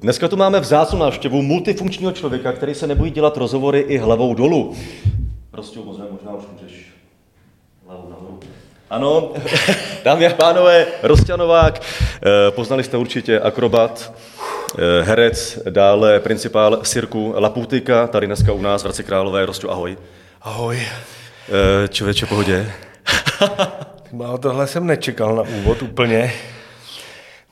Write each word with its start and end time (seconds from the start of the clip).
Dneska 0.00 0.28
tu 0.28 0.36
máme 0.36 0.60
vzácnou 0.60 0.98
návštěvu 0.98 1.42
multifunkčního 1.42 2.12
člověka, 2.12 2.52
který 2.52 2.74
se 2.74 2.86
nebojí 2.86 3.10
dělat 3.10 3.36
rozhovory 3.36 3.80
i 3.80 3.98
hlavou 3.98 4.34
dolů. 4.34 4.76
Prostě 5.50 5.80
možná, 5.84 6.04
možná 6.10 6.34
už 6.34 6.44
můžeš 6.52 6.86
hlavou 7.86 8.10
nahoru. 8.10 8.40
Ano, 8.90 9.32
dámy 10.04 10.26
a 10.26 10.34
pánové, 10.34 10.86
Rosťanovák, 11.02 11.80
eh, 11.80 12.50
poznali 12.50 12.84
jste 12.84 12.96
určitě 12.96 13.40
akrobat, 13.40 14.12
eh, 14.78 15.02
herec, 15.02 15.58
dále 15.70 16.20
principál 16.20 16.80
Sirku 16.82 17.34
Laputika, 17.36 18.06
tady 18.06 18.26
dneska 18.26 18.52
u 18.52 18.60
nás 18.62 18.82
v 18.82 18.84
Hradci 18.84 19.04
Králové. 19.04 19.46
Rostě, 19.46 19.66
ahoj. 19.66 19.96
Ahoj. 20.42 20.80
Eh, 21.84 21.88
Člověče, 21.88 22.26
pohodě. 22.26 22.72
No, 24.12 24.38
tohle 24.38 24.66
jsem 24.66 24.86
nečekal 24.86 25.36
na 25.36 25.42
úvod 25.42 25.82
úplně. 25.82 26.32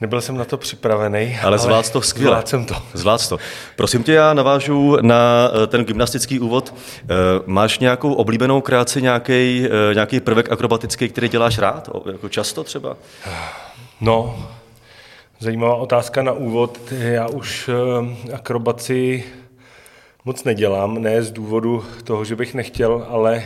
Nebyl 0.00 0.20
jsem 0.20 0.36
na 0.36 0.44
to 0.44 0.56
připravený. 0.56 1.38
Ale 1.42 1.58
zvlád 1.58 1.90
to 1.90 2.02
skvěle. 2.02 2.30
Zvlád 2.30 2.48
jsem 2.48 2.64
to. 2.64 2.74
Zvlád 2.94 3.28
to. 3.28 3.38
Prosím 3.76 4.02
tě, 4.02 4.12
já 4.12 4.34
navážu 4.34 4.96
na 5.00 5.50
eh, 5.62 5.66
ten 5.66 5.84
gymnastický 5.84 6.40
úvod. 6.40 6.74
Eh, 7.02 7.06
Máš 7.46 7.78
nějakou 7.78 8.12
oblíbenou 8.12 8.60
kreaci, 8.60 9.02
nějaký, 9.02 9.66
nějaký 9.94 10.20
prvek 10.20 10.52
akrobatický, 10.52 11.08
který 11.08 11.28
děláš 11.28 11.58
rád? 11.58 11.90
Jako 12.12 12.28
často 12.28 12.64
třeba? 12.64 12.96
No, 14.00 14.48
zajímavá 15.38 15.74
otázka 15.74 16.22
na 16.22 16.32
úvod. 16.32 16.78
Já 16.90 17.28
už 17.28 17.70
eh, 17.72 18.34
akrobaci 18.34 19.24
moc 20.24 20.44
nedělám, 20.44 21.02
ne 21.02 21.22
z 21.22 21.30
důvodu 21.30 21.84
toho, 22.04 22.24
že 22.24 22.36
bych 22.36 22.54
nechtěl, 22.54 23.06
ale 23.10 23.44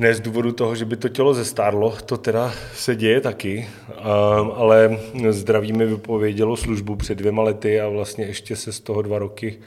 ne 0.00 0.14
z 0.14 0.20
důvodu 0.20 0.52
toho, 0.52 0.74
že 0.74 0.84
by 0.84 0.96
to 0.96 1.08
tělo 1.08 1.34
zestárlo, 1.34 1.96
to 2.06 2.16
teda 2.16 2.52
se 2.74 2.96
děje 2.96 3.20
taky, 3.20 3.68
a, 3.98 4.12
ale 4.56 4.98
zdraví 5.30 5.72
mi 5.72 5.86
vypovědělo 5.86 6.56
službu 6.56 6.96
před 6.96 7.14
dvěma 7.14 7.42
lety 7.42 7.80
a 7.80 7.88
vlastně 7.88 8.24
ještě 8.24 8.56
se 8.56 8.72
z 8.72 8.80
toho 8.80 9.02
dva 9.02 9.18
roky 9.18 9.58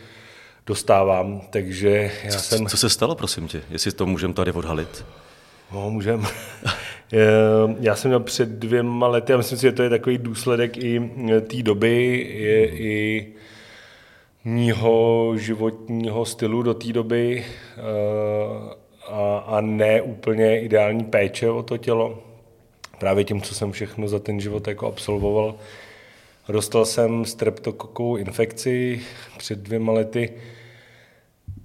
dostávám, 0.68 1.42
takže 1.50 2.12
já 2.24 2.32
jsem... 2.32 2.68
Co 2.68 2.78
se 2.78 2.90
stalo, 2.90 3.16
prosím 3.16 3.48
tě, 3.48 3.62
jestli 3.70 3.92
to 3.92 4.06
můžeme 4.06 4.34
tady 4.34 4.52
odhalit? 4.52 5.06
No, 5.72 5.90
můžem. 5.90 6.26
Já 7.80 7.96
jsem 7.96 8.10
měl 8.10 8.20
před 8.20 8.50
dvěma 8.50 9.08
lety 9.08 9.34
a 9.34 9.38
myslím 9.38 9.58
si, 9.58 9.62
že 9.62 9.72
to 9.72 9.84
je 9.84 9.90
takový 9.90 10.18
důsledek 10.18 10.78
i 10.78 11.12
té 11.48 11.64
doby, 11.64 12.28
je 12.34 12.68
i 12.68 13.28
mýho 14.46 15.34
životního 15.38 16.26
stylu 16.26 16.64
do 16.64 16.74
té 16.74 16.94
doby 16.94 17.46
eh, 17.78 18.83
a, 19.08 19.38
a 19.38 19.62
ne 19.62 20.02
úplně 20.02 20.62
ideální 20.62 21.04
péče 21.04 21.50
o 21.50 21.64
to 21.64 21.78
tělo. 21.78 22.20
Právě 23.00 23.24
tím, 23.24 23.42
co 23.42 23.56
jsem 23.56 23.72
všechno 23.72 24.08
za 24.08 24.20
ten 24.20 24.40
život 24.40 24.68
jako 24.68 24.88
absolvoval. 24.88 25.56
Dostal 26.50 26.86
jsem 26.86 27.26
streptokokovou 27.26 28.16
infekci 28.16 29.02
před 29.38 29.60
dvěma 29.60 29.94
lety 29.94 30.34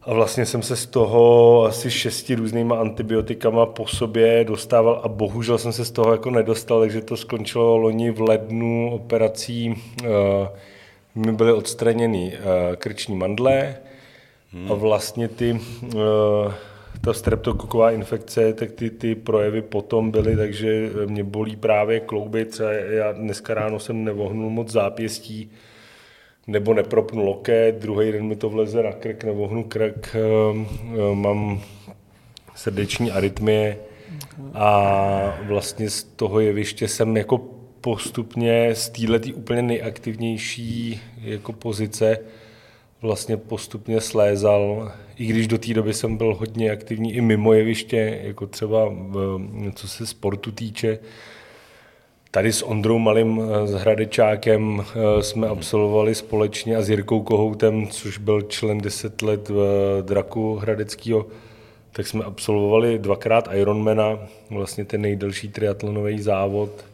a 0.02 0.14
vlastně 0.14 0.46
jsem 0.46 0.62
se 0.62 0.76
z 0.76 0.86
toho 0.86 1.64
asi 1.64 1.90
šesti 1.90 2.34
různýma 2.34 2.80
antibiotikama 2.80 3.66
po 3.66 3.86
sobě 3.86 4.44
dostával 4.44 5.00
a 5.04 5.08
bohužel 5.08 5.58
jsem 5.58 5.72
se 5.72 5.84
z 5.84 5.90
toho 5.90 6.12
jako 6.12 6.30
nedostal, 6.30 6.80
takže 6.80 7.00
to 7.00 7.16
skončilo 7.16 7.76
loni 7.76 8.10
v 8.10 8.20
lednu 8.20 8.90
operací. 8.92 9.74
Uh, 10.02 10.08
mi 11.14 11.32
byly 11.32 11.52
odstraněny 11.52 12.32
uh, 12.38 12.76
krční 12.76 13.16
mandle 13.16 13.76
hmm. 14.52 14.72
a 14.72 14.74
vlastně 14.74 15.28
ty, 15.28 15.60
uh, 15.82 16.00
ta 17.00 17.12
streptokoková 17.12 17.90
infekce, 17.90 18.52
tak 18.52 18.72
ty, 18.72 18.90
ty 18.90 19.14
projevy 19.14 19.62
potom 19.62 20.10
byly, 20.10 20.36
takže 20.36 20.90
mě 21.06 21.24
bolí 21.24 21.56
právě 21.56 22.00
klouby, 22.00 22.44
třeba 22.44 22.72
já 22.72 23.12
dneska 23.12 23.54
ráno 23.54 23.78
jsem 23.78 24.04
nevohnul 24.04 24.50
moc 24.50 24.72
zápěstí, 24.72 25.50
nebo 26.46 26.74
nepropnu 26.74 27.24
loket, 27.24 27.74
druhý 27.74 28.12
den 28.12 28.26
mi 28.26 28.36
to 28.36 28.50
vleze 28.50 28.82
na 28.82 28.92
krk, 28.92 29.24
nevohnu 29.24 29.64
krk, 29.64 30.16
mám 31.14 31.60
srdeční 32.54 33.10
arytmie 33.10 33.76
a 34.54 35.38
vlastně 35.42 35.90
z 35.90 36.02
toho 36.04 36.40
jeviště 36.40 36.88
jsem 36.88 37.16
jako 37.16 37.38
postupně 37.80 38.74
z 38.74 38.88
této 38.88 39.34
úplně 39.34 39.62
nejaktivnější 39.62 41.00
jako 41.20 41.52
pozice 41.52 42.18
vlastně 43.02 43.36
postupně 43.36 44.00
slézal, 44.00 44.92
i 45.16 45.26
když 45.26 45.48
do 45.48 45.58
té 45.58 45.74
doby 45.74 45.94
jsem 45.94 46.16
byl 46.16 46.34
hodně 46.34 46.70
aktivní 46.70 47.14
i 47.14 47.20
mimo 47.20 47.52
jeviště, 47.52 48.20
jako 48.22 48.46
třeba 48.46 48.94
co 49.74 49.88
se 49.88 50.06
sportu 50.06 50.52
týče. 50.52 50.98
Tady 52.30 52.52
s 52.52 52.66
Ondrou 52.66 52.98
Malým, 52.98 53.42
s 53.64 53.72
Hradečákem 53.72 54.84
jsme 55.20 55.48
absolvovali 55.48 56.14
společně 56.14 56.76
a 56.76 56.82
s 56.82 56.90
Jirkou 56.90 57.22
Kohoutem, 57.22 57.86
což 57.86 58.18
byl 58.18 58.42
člen 58.42 58.78
10 58.78 59.22
let 59.22 59.48
v 59.48 60.02
Draku 60.02 60.54
Hradeckého, 60.54 61.26
tak 61.92 62.06
jsme 62.06 62.24
absolvovali 62.24 62.98
dvakrát 62.98 63.48
Ironmana, 63.52 64.18
vlastně 64.50 64.84
ten 64.84 65.00
nejdelší 65.00 65.48
triatlonový 65.48 66.20
závod 66.20 66.84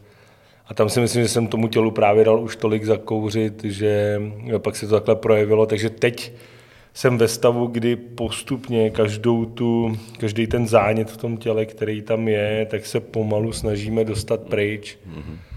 a 0.67 0.73
tam 0.73 0.89
si 0.89 0.99
myslím, 0.99 1.23
že 1.23 1.29
jsem 1.29 1.47
tomu 1.47 1.67
tělu 1.67 1.91
právě 1.91 2.25
dal 2.25 2.39
už 2.39 2.55
tolik 2.55 2.85
zakouřit, 2.85 3.63
že 3.63 4.21
pak 4.57 4.75
se 4.75 4.87
to 4.87 4.95
takhle 4.95 5.15
projevilo. 5.15 5.65
Takže 5.65 5.89
teď 5.89 6.33
jsem 6.93 7.17
ve 7.17 7.27
stavu, 7.27 7.67
kdy 7.67 7.95
postupně 7.95 8.89
každou 8.89 9.45
tu, 9.45 9.97
každý 10.19 10.47
ten 10.47 10.67
zánět 10.67 11.11
v 11.11 11.17
tom 11.17 11.37
těle, 11.37 11.65
který 11.65 12.01
tam 12.01 12.27
je, 12.27 12.67
tak 12.69 12.85
se 12.85 12.99
pomalu 12.99 13.51
snažíme 13.51 14.03
dostat 14.03 14.41
pryč. 14.41 14.97
Mm-hmm. 15.09 15.54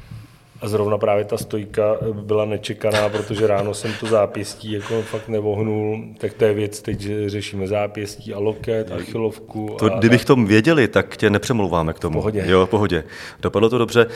A 0.61 0.69
zrovna 0.69 0.99
právě 0.99 1.25
ta 1.25 1.37
stojka 1.37 1.97
byla 2.13 2.45
nečekaná, 2.45 3.09
protože 3.09 3.47
ráno 3.47 3.75
jsem 3.75 3.93
to 4.01 4.07
zápěstí 4.07 4.73
jako 4.73 5.03
fakt 5.03 5.29
nevohnul, 5.29 6.05
tak 6.19 6.33
to 6.33 6.45
je 6.45 6.55
věc, 6.55 6.83
teď 6.83 7.01
že 7.01 7.31
řešíme 7.31 7.67
zápěstí 7.67 8.35
a 8.35 8.39
loket, 8.39 8.93
achilovku. 8.93 9.77
To, 9.79 9.95
a, 9.95 9.99
kdybych 9.99 10.25
tom 10.25 10.47
věděli, 10.47 10.89
tak 10.89 11.17
tě 11.17 11.31
nepřemlouváme 11.31 11.93
k 11.93 11.99
tomu. 11.99 12.19
Pohodě. 12.19 12.45
Jo, 12.47 12.67
pohodě. 12.67 13.05
Dopadlo 13.41 13.71
to 13.71 13.79
dobře. 13.79 14.03
E, 14.03 14.09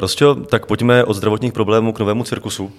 Rostio, 0.00 0.34
tak 0.34 0.66
pojďme 0.66 1.04
od 1.04 1.14
zdravotních 1.14 1.52
problémů 1.52 1.92
k 1.92 1.98
novému 1.98 2.24
cirkusu. 2.24 2.72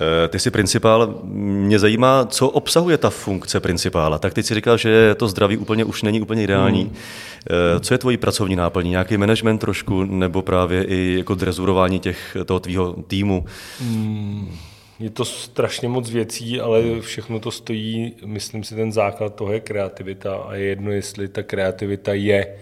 Eh, 0.00 0.28
ty 0.28 0.38
jsi 0.38 0.50
principál, 0.50 1.14
mě 1.24 1.78
zajímá, 1.78 2.26
co 2.26 2.48
obsahuje 2.48 2.98
ta 2.98 3.10
funkce 3.10 3.60
principála. 3.60 4.18
Tak 4.18 4.34
ty 4.34 4.42
si 4.42 4.54
říkal, 4.54 4.76
že 4.76 5.14
to 5.14 5.28
zdraví 5.28 5.56
úplně 5.56 5.84
už 5.84 6.02
není 6.02 6.20
úplně 6.20 6.42
ideální. 6.42 6.82
Hmm. 6.82 6.94
Eh, 7.50 7.80
co 7.80 7.94
je 7.94 7.98
tvojí 7.98 8.16
pracovní 8.16 8.56
náplní? 8.56 8.90
Nějaký 8.90 9.16
management 9.16 9.58
trošku, 9.58 10.04
nebo 10.04 10.42
právě 10.42 10.84
i 10.84 11.14
jako 11.18 11.34
drezurování 11.34 12.00
těch, 12.00 12.36
toho 12.44 12.60
tvýho 12.60 12.92
týmu? 12.92 13.44
Hmm. 13.80 14.56
Je 15.00 15.10
to 15.10 15.24
strašně 15.24 15.88
moc 15.88 16.10
věcí, 16.10 16.60
ale 16.60 17.00
všechno 17.00 17.40
to 17.40 17.50
stojí, 17.50 18.14
myslím 18.24 18.64
si, 18.64 18.74
ten 18.74 18.92
základ 18.92 19.34
toho 19.34 19.52
je 19.52 19.60
kreativita 19.60 20.36
a 20.36 20.54
je 20.54 20.64
jedno, 20.64 20.90
jestli 20.90 21.28
ta 21.28 21.42
kreativita 21.42 22.12
je 22.12 22.56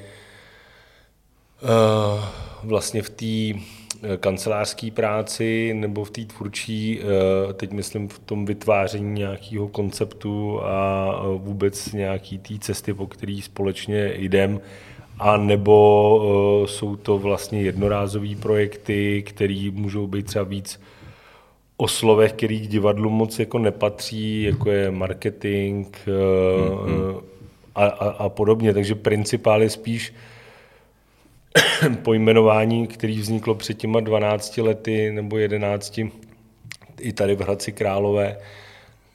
uh, 1.63 2.25
vlastně 2.63 3.03
v 3.03 3.11
té 3.11 3.61
kancelářské 4.21 4.91
práci 4.91 5.75
nebo 5.75 6.05
v 6.05 6.11
té 6.11 6.25
tvůrčí, 6.25 7.01
eh, 7.01 7.53
teď 7.53 7.73
myslím 7.73 8.09
v 8.09 8.19
tom 8.19 8.47
vytváření 8.47 9.13
nějakého 9.13 9.69
konceptu 9.69 10.61
a 10.63 11.09
eh, 11.15 11.39
vůbec 11.39 11.93
nějaký 11.93 12.39
té 12.39 12.59
cesty, 12.59 12.95
po 12.95 13.07
který 13.07 13.43
společně 13.43 14.13
jdem, 14.15 14.61
a 15.19 15.37
nebo 15.37 16.65
jsou 16.67 16.97
to 16.97 17.19
vlastně 17.19 17.63
jednorázové 17.63 18.37
projekty, 18.41 19.23
které 19.27 19.71
můžou 19.73 20.07
být 20.07 20.27
třeba 20.27 20.45
víc 20.45 20.81
o 21.77 21.89
slovech, 21.89 22.33
který 22.33 22.61
k 22.61 22.71
divadlu 22.71 23.11
moc 23.11 23.39
jako 23.39 23.59
nepatří, 23.59 24.43
jako 24.43 24.71
je 24.71 24.91
marketing 24.91 25.87
mm-hmm. 26.07 27.21
a, 27.75 27.87
a, 27.87 28.09
a 28.09 28.29
podobně. 28.29 28.75
Takže 28.75 28.95
principál 28.95 29.63
je 29.63 29.71
spíš 29.71 30.13
pojmenování, 32.03 32.87
který 32.87 33.19
vzniklo 33.19 33.55
před 33.55 33.75
těma 33.75 34.01
12 34.01 34.57
lety 34.57 35.13
nebo 35.13 35.39
11 35.39 36.01
i 37.01 37.13
tady 37.13 37.37
v 37.37 37.41
Hradci 37.41 37.73
Králové. 37.73 38.37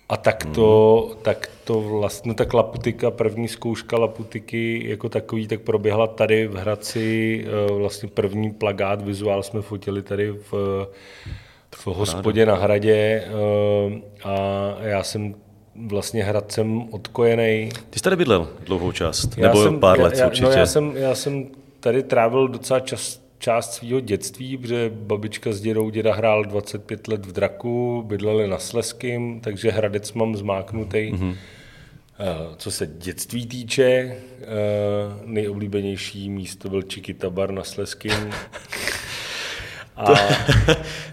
A 0.09 0.17
tak 0.17 0.45
to, 0.45 1.09
mm. 1.09 1.17
tak 1.21 1.49
to 1.63 1.81
vlastně, 1.81 2.29
no 2.29 2.35
tak 2.35 2.53
Laputika, 2.53 3.11
první 3.11 3.47
zkouška 3.47 3.97
Laputiky 3.97 4.89
jako 4.89 5.09
takový, 5.09 5.47
tak 5.47 5.61
proběhla 5.61 6.07
tady 6.07 6.47
v 6.47 6.55
Hradci, 6.55 7.45
eh, 7.47 7.73
vlastně 7.73 8.09
první 8.09 8.51
plagát, 8.51 9.01
vizuál 9.01 9.43
jsme 9.43 9.61
fotili 9.61 10.01
tady 10.01 10.31
v, 10.31 10.88
v 11.75 11.88
hospodě 11.88 12.45
na 12.45 12.55
hradě 12.55 13.23
eh, 13.25 14.01
a 14.23 14.38
já 14.81 15.03
jsem 15.03 15.35
vlastně 15.75 16.23
hradcem 16.23 16.93
odkojený. 16.93 17.69
Ty 17.89 17.99
jsi 17.99 18.03
tady 18.03 18.15
bydlel 18.15 18.47
dlouhou 18.65 18.91
část, 18.91 19.38
já 19.38 19.47
nebo 19.47 19.63
jsem, 19.63 19.79
pár 19.79 19.99
let 19.99 20.17
já, 20.17 20.27
určitě. 20.27 20.45
No 20.45 20.51
já 20.51 20.65
jsem, 20.65 20.97
já 20.97 21.15
jsem 21.15 21.47
tady 21.81 22.04
trávil 22.04 22.48
docela 22.48 22.80
čas, 22.80 23.22
část 23.38 23.74
svého 23.74 24.00
dětství, 24.00 24.57
protože 24.57 24.92
babička 24.94 25.51
s 25.51 25.62
dědou 25.62 25.89
děda 25.89 26.13
hrál 26.13 26.45
25 26.45 27.07
let 27.07 27.25
v 27.25 27.31
Draku, 27.31 28.04
bydleli 28.07 28.48
na 28.48 28.57
Sleským, 28.57 29.42
takže 29.42 29.72
Hradec 29.72 30.13
mám 30.13 30.36
zmáknutý. 30.36 31.12
Mm-hmm. 31.12 31.36
Co 32.57 32.72
se 32.72 32.88
dětství 32.88 33.48
týče, 33.48 33.83
eh, 33.83 34.16
nejoblíbenější 35.25 36.30
místo 36.30 36.69
byl 36.69 36.81
Čikita 36.81 37.30
bar 37.30 37.51
na 37.51 37.63
Sleským. 37.63 38.12
A... 40.01 40.13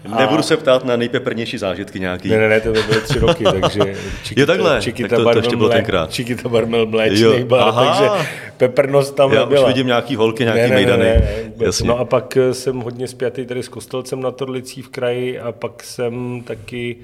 Nebudu 0.19 0.43
se 0.43 0.57
ptát 0.57 0.85
na 0.85 0.95
nejpeprnější 0.95 1.57
zážitky 1.57 1.99
nějaký. 1.99 2.29
Ne, 2.29 2.37
ne, 2.37 2.49
ne, 2.49 2.61
to 2.61 2.71
by 2.71 2.83
byly 2.83 3.01
tři 3.01 3.19
roky, 3.19 3.43
takže 3.43 3.79
Čikita, 4.23 4.41
jo, 4.41 4.47
takhle, 4.47 4.81
Čikita 4.81 5.15
tak 5.15 5.25
to, 5.25 5.31
to 5.31 5.37
ještě 5.37 5.55
bylo 5.55 5.69
tenkrát. 5.69 6.11
Čikita 6.11 6.49
bar 6.49 6.65
měl 6.65 6.85
mléčný 6.85 7.43
bar, 7.43 7.59
aha. 7.61 7.85
takže 7.85 8.27
peprnost 8.57 9.15
tam 9.15 9.33
Já 9.33 9.39
nebyla. 9.39 9.61
už 9.61 9.67
vidím 9.67 9.87
nějaký 9.87 10.15
holky, 10.15 10.43
nějaký 10.43 10.61
ne, 10.61 10.67
ne, 10.67 10.75
mejdany. 10.75 11.03
Ne, 11.03 11.13
ne, 11.57 11.65
ne, 11.65 11.71
no 11.85 11.99
a 11.99 12.05
pak 12.05 12.37
eh, 12.37 12.53
jsem 12.53 12.79
hodně 12.79 13.07
spjatý 13.07 13.45
tady 13.45 13.63
s 13.63 13.67
Kostelcem 13.67 14.21
na 14.21 14.31
Torlicí 14.31 14.81
v 14.81 14.89
kraji 14.89 15.39
a 15.39 15.51
pak 15.51 15.83
jsem 15.83 16.41
taky 16.45 16.97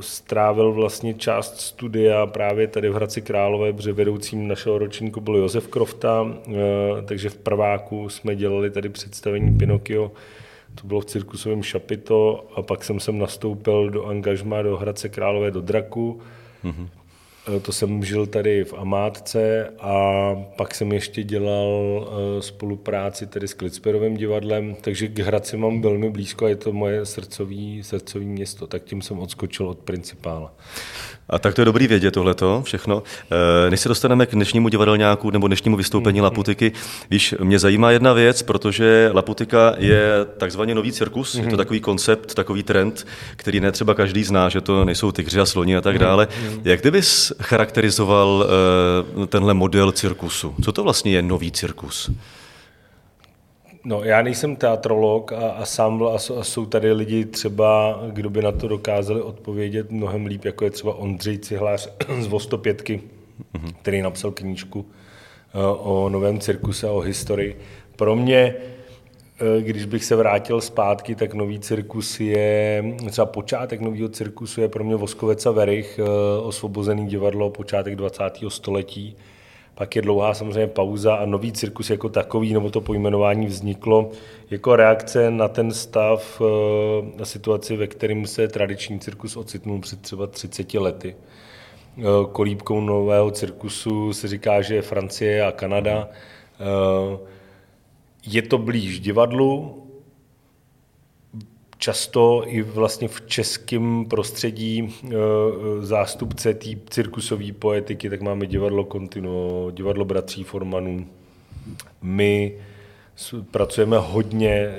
strávil 0.00 0.72
vlastně 0.72 1.14
část 1.14 1.60
studia 1.60 2.26
právě 2.26 2.66
tady 2.66 2.88
v 2.88 2.94
Hradci 2.94 3.22
Králové, 3.22 3.72
protože 3.72 3.92
vedoucím 3.92 4.48
našeho 4.48 4.78
ročníku 4.78 5.20
byl 5.20 5.36
Josef 5.36 5.68
Krofta, 5.68 6.26
eh, 6.48 6.54
takže 7.04 7.30
v 7.30 7.36
prváku 7.36 8.08
jsme 8.08 8.36
dělali 8.36 8.70
tady 8.70 8.88
představení 8.88 9.58
Pinokio, 9.58 10.12
to 10.74 10.86
bylo 10.86 11.00
v 11.00 11.04
cirkusovém 11.04 11.62
Šapito 11.62 12.46
a 12.56 12.62
pak 12.62 12.84
jsem 12.84 13.00
sem 13.00 13.18
nastoupil 13.18 13.90
do 13.90 14.06
angažma 14.06 14.62
do 14.62 14.76
Hradce 14.76 15.08
Králové 15.08 15.50
do 15.50 15.60
Draku. 15.60 16.20
Mm-hmm. 16.64 16.88
To 17.62 17.72
jsem 17.72 18.04
žil 18.04 18.26
tady 18.26 18.64
v 18.64 18.74
Amátce 18.74 19.68
a 19.80 20.34
pak 20.56 20.74
jsem 20.74 20.92
ještě 20.92 21.22
dělal 21.22 22.08
eh, 22.08 22.42
spolupráci 22.42 23.26
tedy 23.26 23.48
s 23.48 23.54
Klitsperovým 23.54 24.16
divadlem, 24.16 24.76
takže 24.80 25.08
k 25.08 25.18
Hradci 25.18 25.56
mám 25.56 25.82
velmi 25.82 26.10
blízko 26.10 26.44
a 26.44 26.48
je 26.48 26.56
to 26.56 26.72
moje 26.72 27.06
srdcový, 27.06 27.82
srdcový 27.82 28.26
město, 28.26 28.66
tak 28.66 28.84
tím 28.84 29.02
jsem 29.02 29.18
odskočil 29.18 29.68
od 29.68 29.78
principála. 29.78 30.54
A 31.28 31.38
tak 31.38 31.54
to 31.54 31.60
je 31.60 31.64
dobrý 31.64 31.86
vědět 31.86 32.10
tohleto 32.10 32.62
všechno. 32.64 33.02
Eh, 33.66 33.70
než 33.70 33.80
se 33.80 33.88
dostaneme 33.88 34.26
k 34.26 34.32
dnešnímu 34.32 34.68
divadelňáku 34.68 35.30
nebo 35.30 35.46
dnešnímu 35.46 35.76
vystoupení 35.76 36.20
mm-hmm. 36.20 36.24
Laputiky, 36.24 36.72
víš, 37.10 37.34
mě 37.42 37.58
zajímá 37.58 37.90
jedna 37.90 38.12
věc, 38.12 38.42
protože 38.42 39.10
Laputika 39.14 39.74
je 39.78 40.08
takzvaně 40.38 40.74
nový 40.74 40.92
cirkus, 40.92 41.34
mm-hmm. 41.34 41.38
je 41.38 41.44
to 41.44 41.48
mhm. 41.48 41.56
takový 41.56 41.80
koncept, 41.80 42.34
takový 42.34 42.62
trend, 42.62 43.06
který 43.36 43.60
ne 43.60 43.72
třeba 43.72 43.94
každý 43.94 44.24
zná, 44.24 44.48
že 44.48 44.60
to 44.60 44.84
nejsou 44.84 45.12
tygři 45.12 45.40
a 45.40 45.46
sloni 45.46 45.76
a 45.76 45.80
tak 45.80 45.94
mhm. 45.94 46.04
dále. 46.04 46.26
Mm-hmm. 46.26 46.60
Jak 46.64 46.80
ty 46.80 46.90
bys 46.90 47.32
charakterizoval 47.42 48.46
uh, 49.16 49.26
tenhle 49.26 49.54
model 49.54 49.92
cirkusu? 49.92 50.54
Co 50.64 50.72
to 50.72 50.84
vlastně 50.84 51.12
je 51.12 51.22
nový 51.22 51.52
cirkus? 51.52 52.10
No, 53.86 54.04
já 54.04 54.22
nejsem 54.22 54.56
teatrolog 54.56 55.32
a, 55.32 55.50
a 55.50 55.64
sám 55.64 56.02
a, 56.02 56.14
a 56.14 56.44
jsou 56.44 56.66
tady 56.66 56.92
lidi 56.92 57.24
třeba, 57.24 58.00
kdo 58.10 58.30
by 58.30 58.42
na 58.42 58.52
to 58.52 58.68
dokázali 58.68 59.22
odpovědět 59.22 59.90
mnohem 59.90 60.26
líp, 60.26 60.44
jako 60.44 60.64
je 60.64 60.70
třeba 60.70 60.94
Ondřej 60.94 61.38
Cihlář 61.38 61.88
z 62.20 62.26
Vostopětky, 62.26 63.00
mm-hmm. 63.54 63.72
který 63.82 64.02
napsal 64.02 64.30
knížku 64.30 64.80
uh, 64.80 64.86
o 65.78 66.08
novém 66.08 66.40
cirkuse 66.40 66.88
a 66.88 66.90
o 66.90 67.00
historii. 67.00 67.58
Pro 67.96 68.16
mě, 68.16 68.54
uh, 69.40 69.62
když 69.62 69.84
bych 69.84 70.04
se 70.04 70.16
vrátil 70.16 70.60
zpátky, 70.60 71.14
tak 71.14 71.34
nový 71.34 71.58
cirkus 71.58 72.20
je, 72.20 72.84
třeba 73.10 73.26
počátek 73.26 73.80
nového 73.80 74.08
cirkusu 74.08 74.60
je 74.60 74.68
pro 74.68 74.84
mě 74.84 74.96
Voskovec 74.96 75.46
a 75.46 75.50
Verich, 75.50 76.00
uh, 76.02 76.48
osvobozený 76.48 77.06
divadlo, 77.06 77.50
počátek 77.50 77.96
20. 77.96 78.22
století 78.48 79.16
pak 79.74 79.96
je 79.96 80.02
dlouhá 80.02 80.34
samozřejmě 80.34 80.66
pauza 80.66 81.14
a 81.14 81.26
nový 81.26 81.52
cirkus 81.52 81.90
jako 81.90 82.08
takový, 82.08 82.52
nebo 82.52 82.70
to 82.70 82.80
pojmenování 82.80 83.46
vzniklo 83.46 84.10
jako 84.50 84.76
reakce 84.76 85.30
na 85.30 85.48
ten 85.48 85.72
stav, 85.72 86.42
eh, 86.44 87.18
na 87.18 87.24
situaci, 87.24 87.76
ve 87.76 87.86
kterém 87.86 88.26
se 88.26 88.48
tradiční 88.48 89.00
cirkus 89.00 89.36
ocitnul 89.36 89.80
před 89.80 90.00
třeba 90.00 90.26
30 90.26 90.78
lety. 90.78 91.16
Eh, 91.98 92.02
kolíbkou 92.32 92.80
nového 92.80 93.30
cirkusu 93.30 94.12
se 94.12 94.28
říká, 94.28 94.62
že 94.62 94.74
je 94.74 94.82
Francie 94.82 95.46
a 95.46 95.52
Kanada. 95.52 96.08
Eh, 96.60 97.18
je 98.26 98.42
to 98.42 98.58
blíž 98.58 99.00
divadlu, 99.00 99.83
často 101.84 102.42
i 102.46 102.62
vlastně 102.62 103.08
v 103.08 103.22
českém 103.26 104.04
prostředí 104.04 104.88
eh, 104.88 105.08
eh, 105.08 105.86
zástupce 105.86 106.54
té 106.54 106.68
cirkusové 106.90 107.52
poetiky, 107.52 108.10
tak 108.10 108.20
máme 108.20 108.46
divadlo 108.46 108.84
Continuo, 108.92 109.70
divadlo 109.70 110.04
bratří 110.04 110.44
Formanů. 110.44 111.06
My 112.02 112.58
pracujeme 113.50 113.96
hodně 113.98 114.52
eh, 114.52 114.72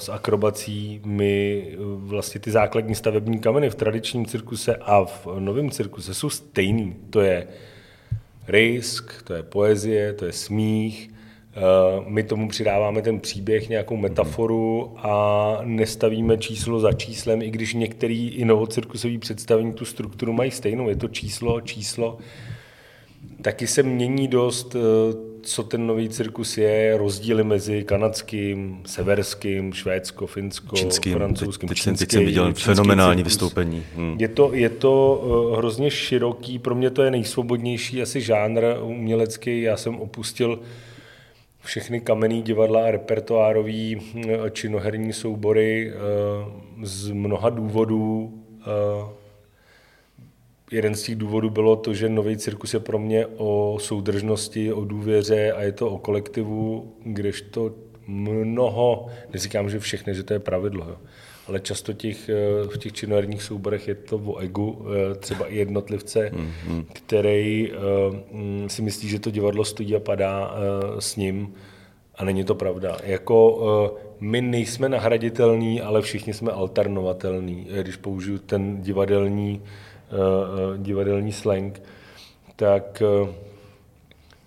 s 0.00 0.08
akrobací, 0.08 1.00
my 1.04 1.66
vlastně 1.96 2.40
ty 2.40 2.50
základní 2.50 2.94
stavební 2.94 3.38
kameny 3.38 3.70
v 3.70 3.74
tradičním 3.74 4.26
cirkuse 4.26 4.76
a 4.76 5.04
v 5.04 5.26
novém 5.38 5.70
cirkuse 5.70 6.14
jsou 6.14 6.30
stejný. 6.30 6.96
To 7.10 7.20
je 7.20 7.46
risk, 8.48 9.22
to 9.22 9.34
je 9.34 9.42
poezie, 9.42 10.12
to 10.12 10.24
je 10.24 10.32
smích, 10.32 11.11
Eh, 11.11 11.11
my 12.06 12.22
tomu 12.22 12.48
přidáváme 12.48 13.02
ten 13.02 13.20
příběh, 13.20 13.68
nějakou 13.68 13.96
metaforu 13.96 14.94
a 14.96 15.58
nestavíme 15.64 16.38
číslo 16.38 16.80
za 16.80 16.92
číslem, 16.92 17.42
i 17.42 17.50
když 17.50 17.74
některý 17.74 18.28
i 18.28 18.44
novocirkusový 18.44 19.18
představení 19.18 19.72
tu 19.72 19.84
strukturu 19.84 20.32
mají 20.32 20.50
stejnou. 20.50 20.88
Je 20.88 20.96
to 20.96 21.08
číslo, 21.08 21.60
číslo. 21.60 22.18
Taky 23.42 23.66
se 23.66 23.82
mění 23.82 24.28
dost, 24.28 24.76
eh, 24.76 24.78
co 25.42 25.62
ten 25.62 25.86
nový 25.86 26.08
cirkus 26.08 26.58
je, 26.58 26.96
rozdíly 26.96 27.44
mezi 27.44 27.84
kanadským, 27.84 28.82
severským, 28.86 29.72
švédsko, 29.72 30.26
finsko, 30.26 30.76
čínským, 30.76 31.14
francouzským, 31.14 31.68
teď, 31.68 31.84
teď 31.98 32.10
jsem 32.10 32.24
viděl 32.24 32.52
fenomenální 32.52 33.18
cirkus. 33.18 33.32
vystoupení. 33.32 33.82
Hmm. 33.96 34.16
Je 34.18 34.28
to, 34.28 34.50
je 34.52 34.68
to 34.68 35.22
eh, 35.24 35.56
hrozně 35.56 35.90
široký, 35.90 36.58
pro 36.58 36.74
mě 36.74 36.90
to 36.90 37.02
je 37.02 37.10
nejsvobodnější 37.10 38.02
asi 38.02 38.20
žánr 38.20 38.62
umělecký. 38.82 39.62
Já 39.62 39.76
jsem 39.76 39.96
opustil 39.96 40.58
všechny 41.62 42.00
kamenný 42.00 42.42
divadla 42.42 42.84
a 42.84 42.90
repertoárový 42.90 44.00
eh, 44.16 44.50
činoherní 44.50 45.12
soubory 45.12 45.92
eh, 45.92 45.96
z 46.82 47.10
mnoha 47.10 47.50
důvodů. 47.50 48.32
Eh, 48.60 49.22
jeden 50.70 50.94
z 50.94 51.02
těch 51.02 51.16
důvodů 51.16 51.50
bylo 51.50 51.76
to, 51.76 51.94
že 51.94 52.08
nový 52.08 52.36
cirkus 52.36 52.74
je 52.74 52.80
pro 52.80 52.98
mě 52.98 53.26
o 53.26 53.78
soudržnosti, 53.80 54.72
o 54.72 54.84
důvěře 54.84 55.52
a 55.52 55.62
je 55.62 55.72
to 55.72 55.90
o 55.90 55.98
kolektivu, 55.98 56.92
kdežto 57.04 57.74
mnoho, 58.06 59.06
neříkám, 59.32 59.70
že 59.70 59.78
všechny, 59.78 60.14
že 60.14 60.22
to 60.22 60.32
je 60.32 60.38
pravidlo, 60.38 60.84
jo 60.88 60.96
ale 61.52 61.60
často 61.60 61.92
těch, 61.92 62.28
eh, 62.28 62.34
v 62.68 62.78
těch 62.78 62.92
činoherních 62.92 63.42
souborech 63.42 63.88
je 63.88 63.94
to 63.94 64.16
o 64.16 64.36
egu, 64.36 64.86
eh, 64.88 65.14
třeba 65.14 65.46
i 65.46 65.56
jednotlivce, 65.56 66.30
mm-hmm. 66.32 66.84
který 66.92 67.72
eh, 67.72 67.76
mm, 68.32 68.68
si 68.68 68.82
myslí, 68.82 69.08
že 69.08 69.18
to 69.18 69.30
divadlo 69.30 69.64
stojí 69.64 69.96
a 69.96 70.00
padá 70.00 70.54
s 70.98 71.16
ním 71.16 71.54
a 72.16 72.24
není 72.24 72.44
to 72.44 72.54
pravda. 72.54 72.96
Jako 73.04 73.38
my 74.20 74.40
nejsme 74.40 74.88
nahraditelní, 74.88 75.80
ale 75.80 76.02
všichni 76.02 76.34
jsme 76.34 76.52
alternovatelní, 76.52 77.68
když 77.82 77.96
použiju 77.96 78.38
ten 78.38 78.82
divadelní, 78.82 79.62
divadelní 80.76 81.32
slang, 81.32 81.82
tak 82.56 83.02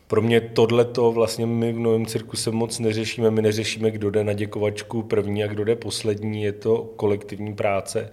pro 0.07 0.21
mě 0.21 0.41
tohle 0.41 0.85
to 0.85 1.11
vlastně 1.11 1.45
my 1.45 1.73
v 1.73 1.79
Novém 1.79 2.05
cirkuse 2.05 2.51
moc 2.51 2.79
neřešíme. 2.79 3.31
My 3.31 3.41
neřešíme, 3.41 3.91
kdo 3.91 4.09
jde 4.09 4.23
na 4.23 4.33
děkovačku 4.33 5.03
první 5.03 5.43
a 5.43 5.47
kdo 5.47 5.63
jde 5.63 5.75
poslední. 5.75 6.43
Je 6.43 6.51
to 6.51 6.89
kolektivní 6.95 7.53
práce. 7.53 8.11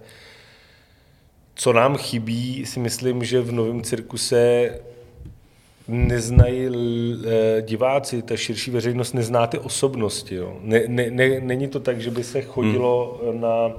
Co 1.55 1.73
nám 1.73 1.97
chybí, 1.97 2.65
si 2.65 2.79
myslím, 2.79 3.23
že 3.23 3.41
v 3.41 3.51
Novém 3.51 3.81
cirkuse 3.81 4.69
neznají 5.87 6.69
eh, 7.25 7.61
diváci, 7.61 8.21
ta 8.21 8.37
širší 8.37 8.71
veřejnost 8.71 9.13
nezná 9.13 9.47
ty 9.47 9.59
osobnosti. 9.59 10.35
Jo. 10.35 10.57
Ne, 10.61 10.81
ne, 10.87 11.11
ne, 11.11 11.39
není 11.39 11.67
to 11.67 11.79
tak, 11.79 12.01
že 12.01 12.11
by 12.11 12.23
se 12.23 12.41
chodilo 12.41 13.21
hmm. 13.31 13.41
na 13.41 13.67
uh, 13.67 13.75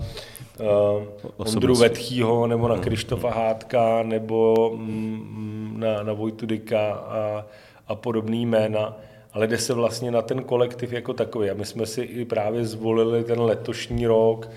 Ondru 1.37 1.75
Vetchýho 1.75 2.47
nebo 2.47 2.69
na 2.69 2.75
hmm. 2.75 2.85
Krištofa 2.85 3.31
Hádka 3.31 4.03
nebo 4.03 4.71
mm, 4.77 5.75
na, 5.79 6.03
na 6.03 6.13
Vojtu 6.13 6.47
Dyka 6.47 6.93
a 6.93 7.47
a 7.87 7.95
podobný 7.95 8.47
jména, 8.47 8.97
ale 9.33 9.47
jde 9.47 9.59
se 9.59 9.75
vlastně 9.75 10.11
na 10.11 10.23
ten 10.23 10.43
kolektiv 10.43 10.93
jako 10.93 11.13
takový. 11.13 11.51
A 11.51 11.55
my 11.55 11.65
jsme 11.65 11.87
si 11.87 12.03
i 12.03 12.25
právě 12.25 12.67
zvolili 12.67 13.25
ten 13.25 13.41
letošní 13.41 14.07
rok, 14.07 14.51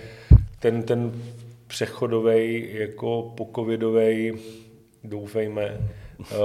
ten, 0.60 0.84
ten 0.84 1.12
přechodový, 1.68 2.68
jako 2.74 3.34
pokovidový, 3.38 4.34
doufejme, 5.04 5.78
eh, 6.32 6.36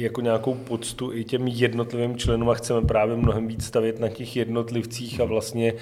jako 0.00 0.20
nějakou 0.20 0.54
poctu 0.54 1.12
i 1.12 1.24
těm 1.24 1.48
jednotlivým 1.48 2.16
členům 2.16 2.50
a 2.50 2.54
chceme 2.54 2.86
právě 2.86 3.16
mnohem 3.16 3.48
víc 3.48 3.64
stavět 3.64 4.00
na 4.00 4.08
těch 4.08 4.36
jednotlivcích 4.36 5.20
a 5.20 5.24
vlastně 5.24 5.72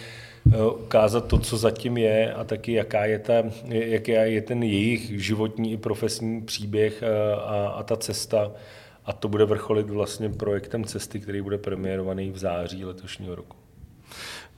eh, 0.53 0.67
ukázat 0.67 1.27
to, 1.27 1.39
co 1.39 1.57
zatím 1.57 1.97
je 1.97 2.33
a 2.33 2.45
taky 2.45 2.73
jaká 2.73 3.05
je, 3.05 3.19
ta, 3.19 3.35
jaký 3.69 4.13
je 4.13 4.43
ten 4.43 4.63
jejich 4.63 5.23
životní 5.25 5.73
i 5.73 5.77
profesní 5.77 6.43
příběh 6.43 7.03
eh, 7.03 7.35
a, 7.35 7.67
a 7.67 7.83
ta 7.83 7.97
cesta 7.97 8.53
a 9.09 9.12
to 9.12 9.29
bude 9.29 9.45
vrcholit 9.45 9.91
vlastně 9.91 10.29
projektem 10.29 10.85
cesty, 10.85 11.21
který 11.21 11.43
bude 11.43 11.59
premiérovaný 11.59 12.31
v 12.31 12.38
září 12.38 12.85
letošního 12.85 13.35
roku. 13.35 13.57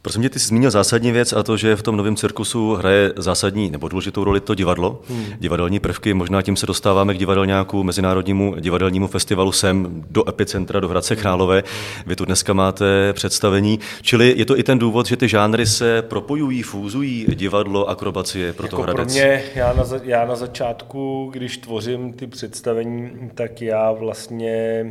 Prosím 0.02 0.22
tě, 0.22 0.30
ty 0.30 0.38
jsi 0.38 0.46
zmínil 0.46 0.70
zásadní 0.70 1.12
věc 1.12 1.32
a 1.32 1.42
to, 1.42 1.56
že 1.56 1.76
v 1.76 1.82
tom 1.82 1.96
novém 1.96 2.16
cirkusu 2.16 2.74
hraje 2.74 3.12
zásadní 3.16 3.70
nebo 3.70 3.88
důležitou 3.88 4.24
roli 4.24 4.40
to 4.40 4.54
divadlo, 4.54 5.02
hmm. 5.08 5.26
divadelní 5.38 5.80
prvky. 5.80 6.14
Možná 6.14 6.42
tím 6.42 6.56
se 6.56 6.66
dostáváme 6.66 7.14
k 7.14 7.18
divadelňáku, 7.18 7.82
mezinárodnímu 7.82 8.54
divadelnímu 8.60 9.06
festivalu 9.06 9.52
sem 9.52 10.04
do 10.10 10.28
epicentra, 10.28 10.80
do 10.80 10.88
Hradce. 10.88 11.16
Králové. 11.16 11.62
Vy 12.06 12.16
tu 12.16 12.24
dneska 12.24 12.52
máte 12.52 13.12
představení. 13.12 13.80
Čili 14.02 14.34
je 14.36 14.44
to 14.44 14.58
i 14.58 14.62
ten 14.62 14.78
důvod, 14.78 15.06
že 15.06 15.16
ty 15.16 15.28
žánry 15.28 15.66
se 15.66 16.02
propojují, 16.02 16.62
fúzují, 16.62 17.26
divadlo, 17.34 17.88
akrobacie, 17.88 18.52
proto 18.52 18.76
jako 18.76 18.82
Hradec. 18.82 19.12
Pro 19.12 19.12
mě, 19.12 19.42
já 19.54 19.72
na, 19.72 19.84
já 20.02 20.26
na 20.26 20.36
začátku, 20.36 21.30
když 21.32 21.58
tvořím 21.58 22.12
ty 22.12 22.26
představení, 22.26 23.10
tak 23.34 23.62
já 23.62 23.92
vlastně 23.92 24.86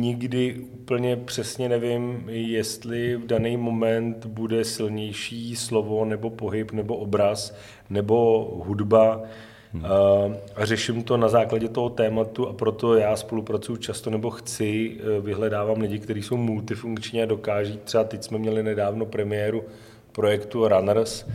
nikdy 0.00 0.56
úplně 0.72 1.16
přesně 1.16 1.68
nevím, 1.68 2.24
jestli 2.26 3.16
v 3.16 3.26
daný 3.26 3.56
moment 3.56 4.17
bude 4.26 4.64
silnější 4.64 5.56
slovo 5.56 6.04
nebo 6.04 6.30
pohyb 6.30 6.72
nebo 6.72 6.96
obraz 6.96 7.54
nebo 7.90 8.44
hudba. 8.66 9.22
Hmm. 9.72 9.84
A 10.56 10.64
řeším 10.64 11.02
to 11.02 11.16
na 11.16 11.28
základě 11.28 11.68
toho 11.68 11.90
tématu 11.90 12.48
a 12.48 12.52
proto 12.52 12.94
já 12.94 13.16
spolupracuji 13.16 13.76
často 13.76 14.10
nebo 14.10 14.30
chci, 14.30 14.96
e, 15.00 15.20
vyhledávám 15.20 15.80
lidi, 15.80 15.98
kteří 15.98 16.22
jsou 16.22 16.36
multifunkční 16.36 17.22
a 17.22 17.26
dokáží. 17.26 17.78
Třeba 17.84 18.04
teď 18.04 18.24
jsme 18.24 18.38
měli 18.38 18.62
nedávno 18.62 19.06
premiéru 19.06 19.64
projektu 20.12 20.68
Runners, 20.68 21.26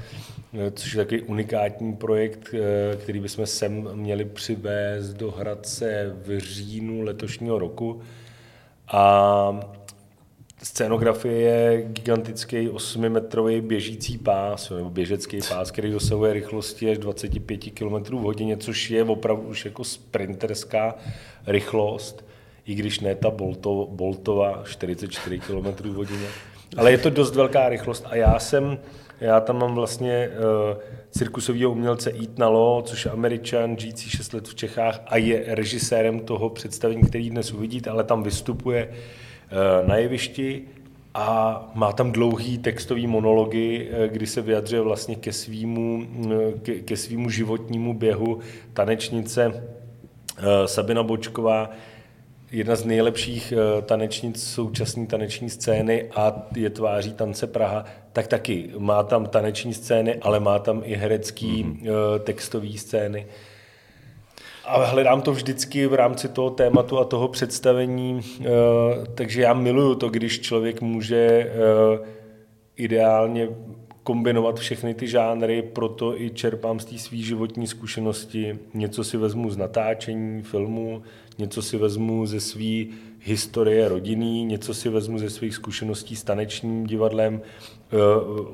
e, 0.53 0.71
což 0.71 0.93
je 0.93 0.97
takový 0.97 1.21
unikátní 1.21 1.95
projekt, 1.95 2.53
e, 2.53 2.95
který 2.95 3.19
bychom 3.19 3.45
sem 3.45 3.89
měli 3.93 4.25
přivést 4.25 5.13
do 5.13 5.31
Hradce 5.31 6.15
v 6.25 6.39
říjnu 6.39 7.01
letošního 7.01 7.59
roku. 7.59 8.01
A 8.87 9.59
Scénografie 10.63 11.39
je 11.39 11.84
gigantický 11.88 12.70
8-metrový 12.70 13.62
běžící 13.62 14.17
pás, 14.17 14.70
nebo 14.70 14.89
běžecký 14.89 15.39
pás, 15.50 15.72
který 15.72 15.91
dosahuje 15.91 16.34
rychlosti 16.34 16.91
až 16.91 16.98
25 16.98 17.58
km 17.58 18.17
v 18.17 18.22
hodině, 18.22 18.58
což 18.58 18.89
je 18.89 19.03
opravdu 19.03 19.43
už 19.43 19.65
jako 19.65 19.84
sprinterská 19.84 20.96
rychlost, 21.48 22.25
i 22.65 22.75
když 22.75 23.00
ne 23.00 23.15
ta 23.15 23.29
Bolto, 23.29 23.88
Boltova 23.91 24.63
44 24.65 25.39
km 25.39 25.89
v 25.89 25.93
hodině. 25.93 26.27
Ale 26.77 26.91
je 26.91 26.98
to 26.98 27.10
dost 27.10 27.36
velká 27.36 27.70
rychlost 27.70 28.05
a 28.10 28.15
já 28.15 28.39
jsem, 28.39 28.77
já 29.22 29.39
tam 29.39 29.60
mám 29.60 29.75
vlastně 29.75 30.29
uh, 30.29 30.77
cirkusového 31.12 31.72
umělce 31.72 32.12
Eat 32.12 32.39
Lo, 32.39 32.82
což 32.86 33.05
je 33.05 33.12
američan, 33.12 33.77
žijící 33.77 34.10
6 34.10 34.34
let 34.34 34.48
v 34.48 34.55
Čechách 34.55 35.01
a 35.08 35.17
je 35.17 35.43
režisérem 35.48 36.20
toho 36.20 36.50
představení, 36.50 37.01
který 37.01 37.29
dnes 37.29 37.51
uvidíte, 37.51 37.89
ale 37.89 38.03
tam 38.03 38.24
vystupuje 38.24 38.89
Eh, 39.53 39.88
na 39.88 39.96
jevišti 39.96 40.62
a 41.13 41.60
má 41.75 41.91
tam 41.91 42.12
dlouhý 42.12 42.58
textový 42.58 43.08
monology, 43.08 43.89
eh, 43.91 44.08
kdy 44.08 44.27
se 44.27 44.41
vyjadřuje 44.41 44.82
vlastně 44.82 45.15
ke 45.15 45.34
svýmu, 45.34 46.03
eh, 46.32 46.60
ke, 46.62 46.74
ke 46.79 46.98
svýmu 46.98 47.29
životnímu 47.29 47.93
běhu. 47.93 48.39
Tanečnice 48.74 49.63
Sabina 50.65 51.03
Bočková, 51.03 51.70
jedna 52.53 52.75
z 52.75 52.86
nejlepších 52.86 53.53
tanečnic 53.86 54.43
současné 54.43 55.07
taneční 55.07 55.50
scény 55.50 56.10
a 56.15 56.48
je 56.55 56.69
tváří 56.69 57.13
tance 57.13 57.48
Praha, 57.48 57.86
tak 58.13 58.27
taky 58.27 58.69
má 58.77 59.03
tam 59.03 59.25
taneční 59.25 59.74
scény, 59.74 60.15
ale 60.22 60.39
má 60.39 60.60
tam 60.60 60.81
i 60.86 60.95
herecký 60.95 61.63
mm-hmm. 61.63 62.19
textové 62.19 62.77
scény. 62.77 63.27
A 64.65 64.86
hledám 64.86 65.22
to 65.22 65.31
vždycky 65.31 65.88
v 65.88 65.93
rámci 65.93 66.27
toho 66.29 66.50
tématu 66.50 67.00
a 67.00 67.05
toho 67.05 67.27
představení, 67.27 68.22
eh, 68.41 68.45
takže 69.15 69.41
já 69.41 69.53
miluju 69.53 69.95
to, 69.95 70.10
když 70.10 70.39
člověk 70.39 70.81
může 70.81 71.27
eh, 71.27 72.00
ideálně 72.75 73.50
kombinovat 74.03 74.60
všechny 74.60 74.93
ty 74.93 75.07
žánry, 75.07 75.62
proto 75.62 76.22
i 76.22 76.29
čerpám 76.29 76.79
z 76.79 76.86
té 76.86 76.98
své 76.98 77.17
životní 77.17 77.67
zkušenosti. 77.67 78.60
Něco 78.74 79.03
si 79.03 79.17
vezmu 79.17 79.50
z 79.50 79.57
natáčení 79.57 80.41
filmu, 80.41 81.03
něco 81.37 81.61
si 81.61 81.77
vezmu 81.77 82.25
ze 82.25 82.39
své 82.39 82.85
historie 83.19 83.89
rodinný, 83.89 84.45
něco 84.45 84.73
si 84.73 84.89
vezmu 84.89 85.19
ze 85.19 85.29
svých 85.29 85.55
zkušeností 85.55 86.15
s 86.15 86.23
tanečním 86.23 86.85
divadlem 86.85 87.41
eh, 87.41 87.97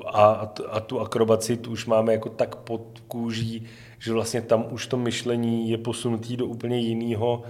a, 0.05 0.53
a 0.69 0.79
tu 0.79 0.99
akrobaci 0.99 1.57
tu 1.57 1.71
už 1.71 1.85
máme 1.85 2.13
jako 2.13 2.29
tak 2.29 2.55
pod 2.55 2.81
kůží, 3.07 3.65
že 3.99 4.13
vlastně 4.13 4.41
tam 4.41 4.65
už 4.71 4.87
to 4.87 4.97
myšlení 4.97 5.69
je 5.69 5.77
posunutý 5.77 6.37
do 6.37 6.45
úplně 6.45 6.79
jiného 6.79 7.43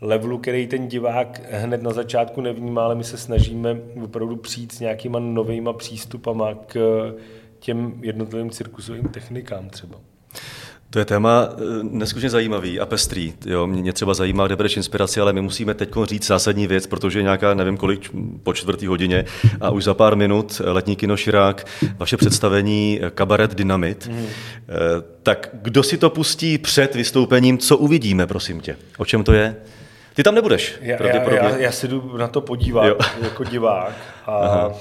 levelu, 0.00 0.38
který 0.38 0.66
ten 0.66 0.88
divák 0.88 1.40
hned 1.50 1.82
na 1.82 1.92
začátku 1.92 2.40
nevnímá, 2.40 2.84
ale 2.84 2.94
my 2.94 3.04
se 3.04 3.16
snažíme 3.16 3.80
opravdu 4.04 4.36
přijít 4.36 4.72
s 4.72 4.80
nějakýma 4.80 5.18
novýma 5.18 5.72
přístupama 5.72 6.54
k 6.54 6.76
těm 7.58 7.94
jednotlivým 8.02 8.50
cirkusovým 8.50 9.08
technikám 9.08 9.70
třeba. 9.70 10.00
To 10.92 10.98
je 10.98 11.04
téma 11.04 11.48
eh, 11.50 11.62
neskutečně 11.82 12.30
zajímavý 12.30 12.80
a 12.80 12.86
pestrý. 12.86 13.34
Jo. 13.46 13.66
Mě 13.66 13.92
třeba 13.92 14.14
zajímá, 14.14 14.46
kde 14.46 14.56
bereš 14.56 14.76
inspiraci, 14.76 15.20
ale 15.20 15.32
my 15.32 15.40
musíme 15.40 15.74
teď 15.74 15.90
říct 16.04 16.26
zásadní 16.26 16.66
věc, 16.66 16.86
protože 16.86 17.22
nějaká, 17.22 17.54
nevím 17.54 17.76
kolik, 17.76 18.10
po 18.42 18.52
čtvrtý 18.52 18.86
hodině 18.86 19.24
a 19.60 19.70
už 19.70 19.84
za 19.84 19.94
pár 19.94 20.16
minut 20.16 20.62
letní 20.64 20.96
kino 20.96 21.16
Širák, 21.16 21.66
vaše 21.96 22.16
představení 22.16 23.00
eh, 23.02 23.10
Kabaret 23.10 23.54
Dynamit. 23.54 24.08
Mm. 24.12 24.26
Tak 25.22 25.48
kdo 25.52 25.82
si 25.82 25.98
to 25.98 26.10
pustí 26.10 26.58
před 26.58 26.94
vystoupením, 26.94 27.58
co 27.58 27.76
uvidíme, 27.76 28.26
prosím 28.26 28.60
tě? 28.60 28.76
O 28.98 29.04
čem 29.04 29.24
to 29.24 29.32
je? 29.32 29.56
Ty 30.14 30.22
tam 30.22 30.34
nebudeš, 30.34 30.74
já, 30.80 31.06
já, 31.06 31.32
já, 31.32 31.56
já 31.56 31.72
si 31.72 31.88
jdu 31.88 32.16
na 32.16 32.28
to 32.28 32.40
podívat 32.40 32.86
jo. 32.86 32.96
jako 33.22 33.44
divák 33.44 33.92
a 34.26 34.36
Aha. 34.36 34.72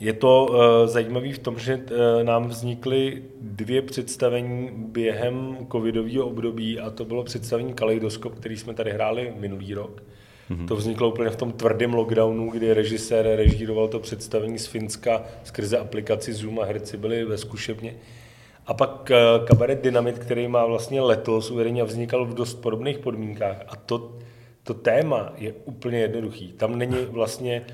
Je 0.00 0.12
to 0.12 0.46
uh, 0.50 0.56
zajímavé 0.88 1.32
v 1.32 1.38
tom, 1.38 1.58
že 1.58 1.76
uh, 1.76 2.22
nám 2.22 2.48
vznikly 2.48 3.22
dvě 3.40 3.82
představení 3.82 4.70
během 4.74 5.66
covidového 5.72 6.26
období 6.26 6.80
a 6.80 6.90
to 6.90 7.04
bylo 7.04 7.24
představení 7.24 7.74
Kaleidoskop, 7.74 8.34
který 8.34 8.56
jsme 8.56 8.74
tady 8.74 8.90
hráli 8.90 9.32
minulý 9.38 9.74
rok. 9.74 10.02
Mm-hmm. 10.50 10.68
To 10.68 10.76
vzniklo 10.76 11.08
úplně 11.08 11.30
v 11.30 11.36
tom 11.36 11.52
tvrdém 11.52 11.94
lockdownu, 11.94 12.50
kdy 12.50 12.74
režisér 12.74 13.36
režíroval 13.36 13.88
to 13.88 13.98
představení 13.98 14.58
z 14.58 14.66
Finska 14.66 15.22
skrze 15.44 15.78
aplikaci 15.78 16.32
Zoom 16.32 16.60
a 16.60 16.64
herci 16.64 16.96
byli 16.96 17.24
ve 17.24 17.38
zkušebně. 17.38 17.94
A 18.66 18.74
pak 18.74 19.10
uh, 19.10 19.46
kabaret 19.46 19.82
Dynamit, 19.82 20.18
který 20.18 20.48
má 20.48 20.66
vlastně 20.66 21.00
letos 21.00 21.50
uvedení 21.50 21.82
a 21.82 21.84
vznikal 21.84 22.24
v 22.24 22.34
dost 22.34 22.54
podobných 22.54 22.98
podmínkách. 22.98 23.56
A 23.68 23.76
to, 23.76 24.16
to 24.62 24.74
téma 24.74 25.32
je 25.36 25.52
úplně 25.64 25.98
jednoduchý. 25.98 26.52
Tam 26.52 26.78
není 26.78 26.96
vlastně, 27.10 27.66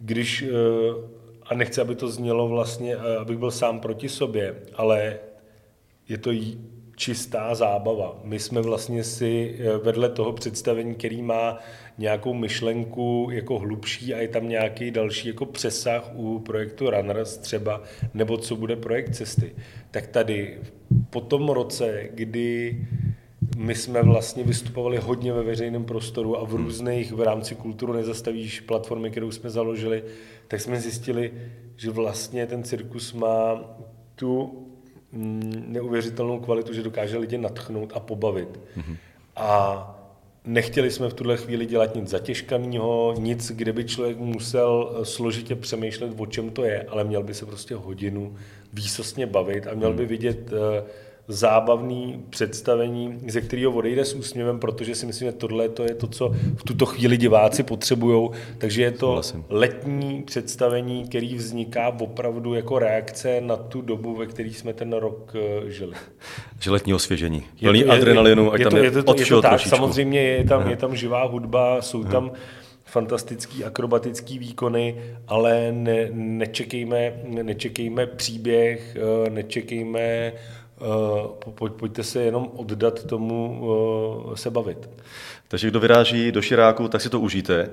když 0.00 0.42
uh, 0.42 1.17
a 1.48 1.54
nechci, 1.54 1.80
aby 1.80 1.94
to 1.94 2.08
znělo 2.08 2.48
vlastně, 2.48 2.96
eh, 2.96 3.16
abych 3.16 3.38
byl 3.38 3.50
sám 3.50 3.80
proti 3.80 4.08
sobě, 4.08 4.54
ale 4.74 5.18
je 6.08 6.18
to 6.18 6.30
čistá 6.96 7.54
zábava. 7.54 8.20
My 8.24 8.38
jsme 8.38 8.60
vlastně 8.60 9.04
si 9.04 9.56
eh, 9.58 9.78
vedle 9.78 10.08
toho 10.08 10.32
představení, 10.32 10.94
který 10.94 11.22
má 11.22 11.58
nějakou 11.98 12.34
myšlenku 12.34 13.28
jako 13.32 13.58
hlubší 13.58 14.14
a 14.14 14.18
je 14.18 14.28
tam 14.28 14.48
nějaký 14.48 14.90
další 14.90 15.28
jako 15.28 15.46
přesah 15.46 16.10
u 16.14 16.38
projektu 16.38 16.90
Runners 16.90 17.36
třeba, 17.36 17.82
nebo 18.14 18.36
co 18.36 18.56
bude 18.56 18.76
projekt 18.76 19.14
cesty, 19.14 19.54
tak 19.90 20.06
tady 20.06 20.58
po 21.10 21.20
tom 21.20 21.48
roce, 21.48 22.08
kdy 22.14 22.78
my 23.56 23.74
jsme 23.74 24.02
vlastně 24.02 24.44
vystupovali 24.44 24.96
hodně 24.96 25.32
ve 25.32 25.42
veřejném 25.42 25.84
prostoru 25.84 26.38
a 26.38 26.44
v 26.44 26.54
různých, 26.54 27.12
v 27.12 27.20
rámci 27.20 27.54
kulturu 27.54 27.92
nezastavíš 27.92 28.60
platformy, 28.60 29.10
kterou 29.10 29.30
jsme 29.30 29.50
založili, 29.50 30.04
tak 30.48 30.60
jsme 30.60 30.80
zjistili, 30.80 31.32
že 31.76 31.90
vlastně 31.90 32.46
ten 32.46 32.62
cirkus 32.62 33.12
má 33.12 33.64
tu 34.14 34.62
mm, 35.12 35.64
neuvěřitelnou 35.68 36.40
kvalitu, 36.40 36.72
že 36.72 36.82
dokáže 36.82 37.18
lidi 37.18 37.38
natchnout 37.38 37.92
a 37.94 38.00
pobavit. 38.00 38.60
Mm-hmm. 38.76 38.96
A 39.36 39.94
nechtěli 40.44 40.90
jsme 40.90 41.08
v 41.08 41.14
tuhle 41.14 41.36
chvíli 41.36 41.66
dělat 41.66 41.94
nic 41.94 42.08
zatěžkaného, 42.08 43.14
nic, 43.18 43.50
kde 43.50 43.72
by 43.72 43.84
člověk 43.84 44.18
musel 44.18 44.96
eh, 45.00 45.04
složitě 45.04 45.56
přemýšlet, 45.56 46.12
o 46.16 46.26
čem 46.26 46.50
to 46.50 46.64
je, 46.64 46.82
ale 46.82 47.04
měl 47.04 47.22
by 47.22 47.34
se 47.34 47.46
prostě 47.46 47.74
hodinu 47.74 48.36
výsostně 48.72 49.26
bavit 49.26 49.66
a 49.66 49.74
měl 49.74 49.92
by 49.92 50.02
mhm. 50.02 50.10
vidět 50.10 50.52
uh, 50.52 50.58
zábavný 51.28 52.24
představení, 52.30 53.18
ze 53.26 53.40
kterého 53.40 53.72
odejde 53.72 54.04
s 54.04 54.14
úsměvem, 54.14 54.58
protože 54.58 54.94
si 54.94 55.06
myslím, 55.06 55.28
že 55.28 55.32
tohle 55.32 55.68
to 55.68 55.82
je 55.82 55.94
to, 55.94 56.06
co 56.06 56.34
v 56.56 56.62
tuto 56.62 56.86
chvíli 56.86 57.16
diváci 57.16 57.62
potřebují. 57.62 58.30
Takže 58.58 58.82
je 58.82 58.90
to 58.90 59.20
letní 59.48 60.22
představení, 60.22 61.04
který 61.08 61.34
vzniká 61.34 61.88
opravdu 62.00 62.54
jako 62.54 62.78
reakce 62.78 63.40
na 63.40 63.56
tu 63.56 63.80
dobu, 63.82 64.16
ve 64.16 64.26
které 64.26 64.48
jsme 64.48 64.72
ten 64.72 64.92
rok 64.92 65.34
eh, 65.34 65.70
žili. 65.70 65.94
Že 66.60 66.70
letní 66.70 66.94
osvěžení. 66.94 67.42
Plný 67.60 67.80
je, 67.80 67.86
adrenalinu, 67.86 68.52
ať 68.52 68.60
je 68.60 68.66
tam 68.66 68.76
je, 68.76 68.84
je, 68.84 68.90
to, 68.90 69.14
je 69.18 69.26
to 69.26 69.42
tak, 69.42 69.60
samozřejmě 69.60 70.22
je 70.22 70.44
tam, 70.44 70.70
je 70.70 70.76
tam 70.76 70.96
živá 70.96 71.24
hudba, 71.24 71.82
jsou 71.82 72.02
Aha. 72.02 72.12
tam 72.12 72.30
fantastický 72.84 73.64
akrobatický 73.64 74.38
výkony, 74.38 74.96
ale 75.26 75.72
ne, 75.72 76.08
nečekejme, 76.12 77.12
nečekejme 77.42 78.06
příběh, 78.06 78.96
eh, 78.96 79.30
nečekejme 79.30 80.32
pojď, 81.54 81.72
pojďte 81.72 82.02
se 82.02 82.22
jenom 82.22 82.48
oddat 82.56 83.04
tomu 83.04 83.68
se 84.34 84.50
bavit. 84.50 84.90
Takže 85.48 85.70
kdo 85.70 85.80
vyráží 85.80 86.32
do 86.32 86.42
Širáku, 86.42 86.88
tak 86.88 87.00
si 87.00 87.10
to 87.10 87.20
užijte. 87.20 87.70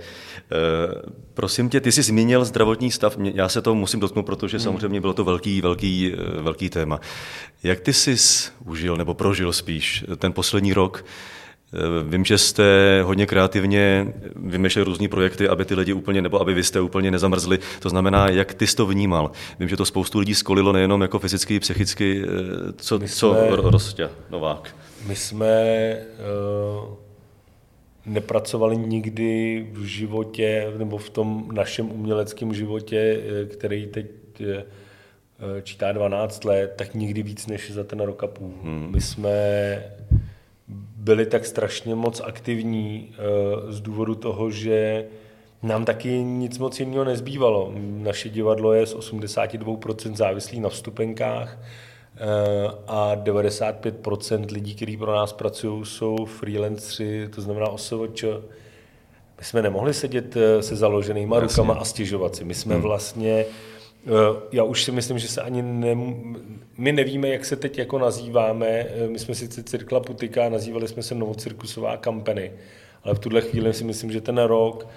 Prosím 1.34 1.70
tě, 1.70 1.82
ty 1.82 1.92
jsi 1.92 2.04
zmínil 2.04 2.46
zdravotní 2.46 2.92
stav, 2.92 3.18
já 3.34 3.50
se 3.50 3.62
to 3.62 3.76
musím 3.76 4.00
dotknout, 4.00 4.26
protože 4.26 4.58
hmm. 4.58 4.64
samozřejmě 4.64 5.02
bylo 5.02 5.14
to 5.14 5.24
velký, 5.24 5.62
velký, 5.62 6.14
velký 6.42 6.70
téma. 6.70 7.00
Jak 7.64 7.80
ty 7.80 7.94
jsi 7.94 8.16
užil 8.66 8.98
nebo 8.98 9.14
prožil 9.14 9.54
spíš 9.54 10.06
ten 10.18 10.34
poslední 10.34 10.74
rok? 10.74 11.06
Eh, 11.76 12.04
vím, 12.04 12.26
že 12.26 12.38
jste 12.38 12.64
hodně 13.04 13.26
kreativně 13.26 14.14
vymýšleli 14.36 14.86
různé 14.86 15.08
projekty, 15.08 15.50
aby 15.50 15.66
ty 15.66 15.76
lidi 15.76 15.94
úplně, 15.94 16.22
nebo 16.22 16.42
aby 16.42 16.54
vy 16.54 16.64
jste 16.64 16.82
úplně 16.82 17.12
nezamrzli. 17.12 17.60
To 17.80 17.90
znamená, 17.90 18.30
jak 18.30 18.54
ty 18.54 18.68
jsi 18.68 18.76
to 18.76 18.86
vnímal? 18.86 19.32
Vím, 19.60 19.70
že 19.70 19.78
to 19.78 19.86
spoustu 19.86 20.20
lidí 20.20 20.36
skolilo 20.36 20.72
nejenom 20.72 21.02
jako 21.02 21.20
fyzicky, 21.20 21.60
psychicky. 21.60 22.24
Eh, 22.24 22.74
co, 22.78 23.00
my 23.00 23.10
co 23.10 23.34
jsme, 23.34 23.56
Rostě 23.56 24.10
Novák? 24.30 24.76
My 25.08 25.16
jsme 25.16 25.48
uh, 26.86 26.94
nepracovali 28.06 28.78
nikdy 28.78 29.68
v 29.72 29.84
životě, 29.84 30.74
nebo 30.78 30.98
v 30.98 31.10
tom 31.10 31.50
našem 31.54 31.92
uměleckém 31.92 32.54
životě, 32.54 33.22
který 33.48 33.88
teď 33.88 34.06
čítá 35.64 35.92
12 35.92 36.46
let, 36.46 36.74
tak 36.78 36.96
nikdy 36.96 37.24
víc 37.24 37.48
než 37.48 37.72
za 37.72 37.84
ten 37.84 38.00
rok 38.00 38.24
a 38.24 38.28
půl. 38.28 38.54
Hmm. 38.64 38.90
My 38.92 39.02
jsme 39.02 39.32
byli 40.98 41.26
tak 41.26 41.46
strašně 41.46 41.96
moc 41.96 42.22
aktivní 42.26 43.12
eh, 43.12 43.72
z 43.72 43.82
důvodu 43.82 44.16
toho, 44.16 44.52
že 44.52 45.06
nám 45.64 45.86
taky 45.86 46.10
nic 46.24 46.58
moc 46.58 46.80
jiného 46.80 47.04
nezbývalo. 47.04 47.74
Naše 47.78 48.30
divadlo 48.30 48.74
je 48.74 48.86
z 48.86 48.96
82% 48.96 50.16
závislý 50.16 50.60
na 50.60 50.70
vstupenkách 50.70 51.58
eh, 51.58 52.20
a 52.88 53.16
95% 53.16 54.52
lidí, 54.52 54.76
kteří 54.76 54.98
pro 54.98 55.16
nás 55.16 55.34
pracují, 55.34 55.86
jsou 55.86 56.26
freelancři, 56.26 57.30
to 57.36 57.42
znamená 57.42 57.68
OSVČ. 57.68 58.24
My 59.38 59.44
jsme 59.44 59.62
nemohli 59.62 59.94
sedět 59.94 60.38
eh, 60.38 60.62
se 60.62 60.76
založenýma 60.76 61.36
Jasně. 61.36 61.48
rukama 61.48 61.74
a 61.82 61.86
stěžovat 61.86 62.36
si. 62.36 62.44
My 62.44 62.54
jsme 62.54 62.74
hmm. 62.74 62.84
vlastně 62.84 63.46
já 64.52 64.64
už 64.64 64.84
si 64.84 64.92
myslím, 64.92 65.20
že 65.20 65.28
se 65.28 65.42
ani 65.42 65.62
ne, 65.62 65.96
my 66.78 66.92
nevíme, 66.92 67.30
jak 67.30 67.46
se 67.46 67.56
teď 67.56 67.78
jako 67.78 68.00
nazýváme. 68.00 68.88
My 69.08 69.20
jsme 69.20 69.36
sice 69.36 69.64
Cirkla 69.64 70.00
Putika, 70.00 70.50
nazývali 70.50 70.88
jsme 70.88 71.04
se 71.04 71.16
Novocirkusová 71.16 71.98
kampany, 71.98 72.52
ale 73.04 73.16
v 73.16 73.20
tuhle 73.20 73.42
chvíli 73.42 73.74
si 73.74 73.84
myslím, 73.84 74.12
že 74.12 74.22
ten 74.22 74.38
rok 74.38 74.88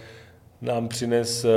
nám 0.60 0.88
přines 0.88 1.44
eh, 1.44 1.48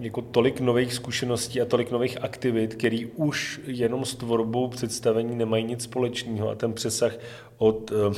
jako 0.00 0.22
tolik 0.22 0.60
nových 0.60 0.94
zkušeností 0.94 1.60
a 1.60 1.64
tolik 1.64 1.90
nových 1.90 2.24
aktivit, 2.24 2.74
který 2.74 3.06
už 3.06 3.60
jenom 3.66 4.04
s 4.04 4.14
tvorbou 4.14 4.68
představení 4.68 5.36
nemají 5.36 5.64
nic 5.64 5.82
společného 5.82 6.50
a 6.50 6.54
ten 6.54 6.72
přesah 6.72 7.16
od 7.58 7.92
Eh, 7.92 8.14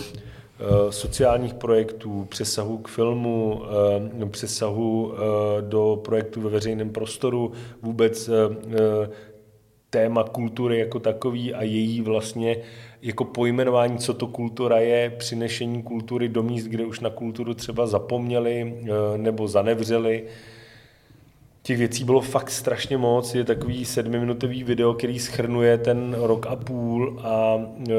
sociálních 0.90 1.54
projektů, 1.54 2.26
přesahu 2.28 2.78
k 2.78 2.88
filmu, 2.88 3.62
eh, 4.22 4.26
přesahu 4.26 5.12
eh, 5.14 5.18
do 5.62 6.00
projektu 6.04 6.40
ve 6.40 6.50
veřejném 6.50 6.90
prostoru, 6.90 7.52
vůbec 7.82 8.30
téma 9.90 10.24
kultury 10.24 10.78
jako 10.78 11.00
takový 11.00 11.54
a 11.54 11.62
její 11.62 12.00
vlastně 12.00 12.56
jako 13.02 13.24
pojmenování, 13.24 13.98
co 13.98 14.14
to 14.14 14.26
kultura 14.26 14.78
je, 14.78 15.10
přinešení 15.10 15.82
kultury 15.82 16.28
do 16.28 16.42
míst, 16.42 16.64
kde 16.64 16.84
už 16.84 17.00
na 17.00 17.10
kulturu 17.10 17.54
třeba 17.54 17.86
zapomněli 17.86 18.74
nebo 19.16 19.48
zanevřeli, 19.48 20.24
těch 21.66 21.78
věcí 21.78 22.04
bylo 22.04 22.20
fakt 22.20 22.50
strašně 22.50 22.98
moc. 22.98 23.34
Je 23.34 23.44
takový 23.44 23.84
sedmiminutový 23.84 24.64
video, 24.64 24.94
který 24.94 25.18
schrnuje 25.18 25.78
ten 25.78 26.16
rok 26.18 26.46
a 26.46 26.56
půl 26.56 27.20
a 27.22 27.58
e, 27.58 27.92
e, 27.92 27.96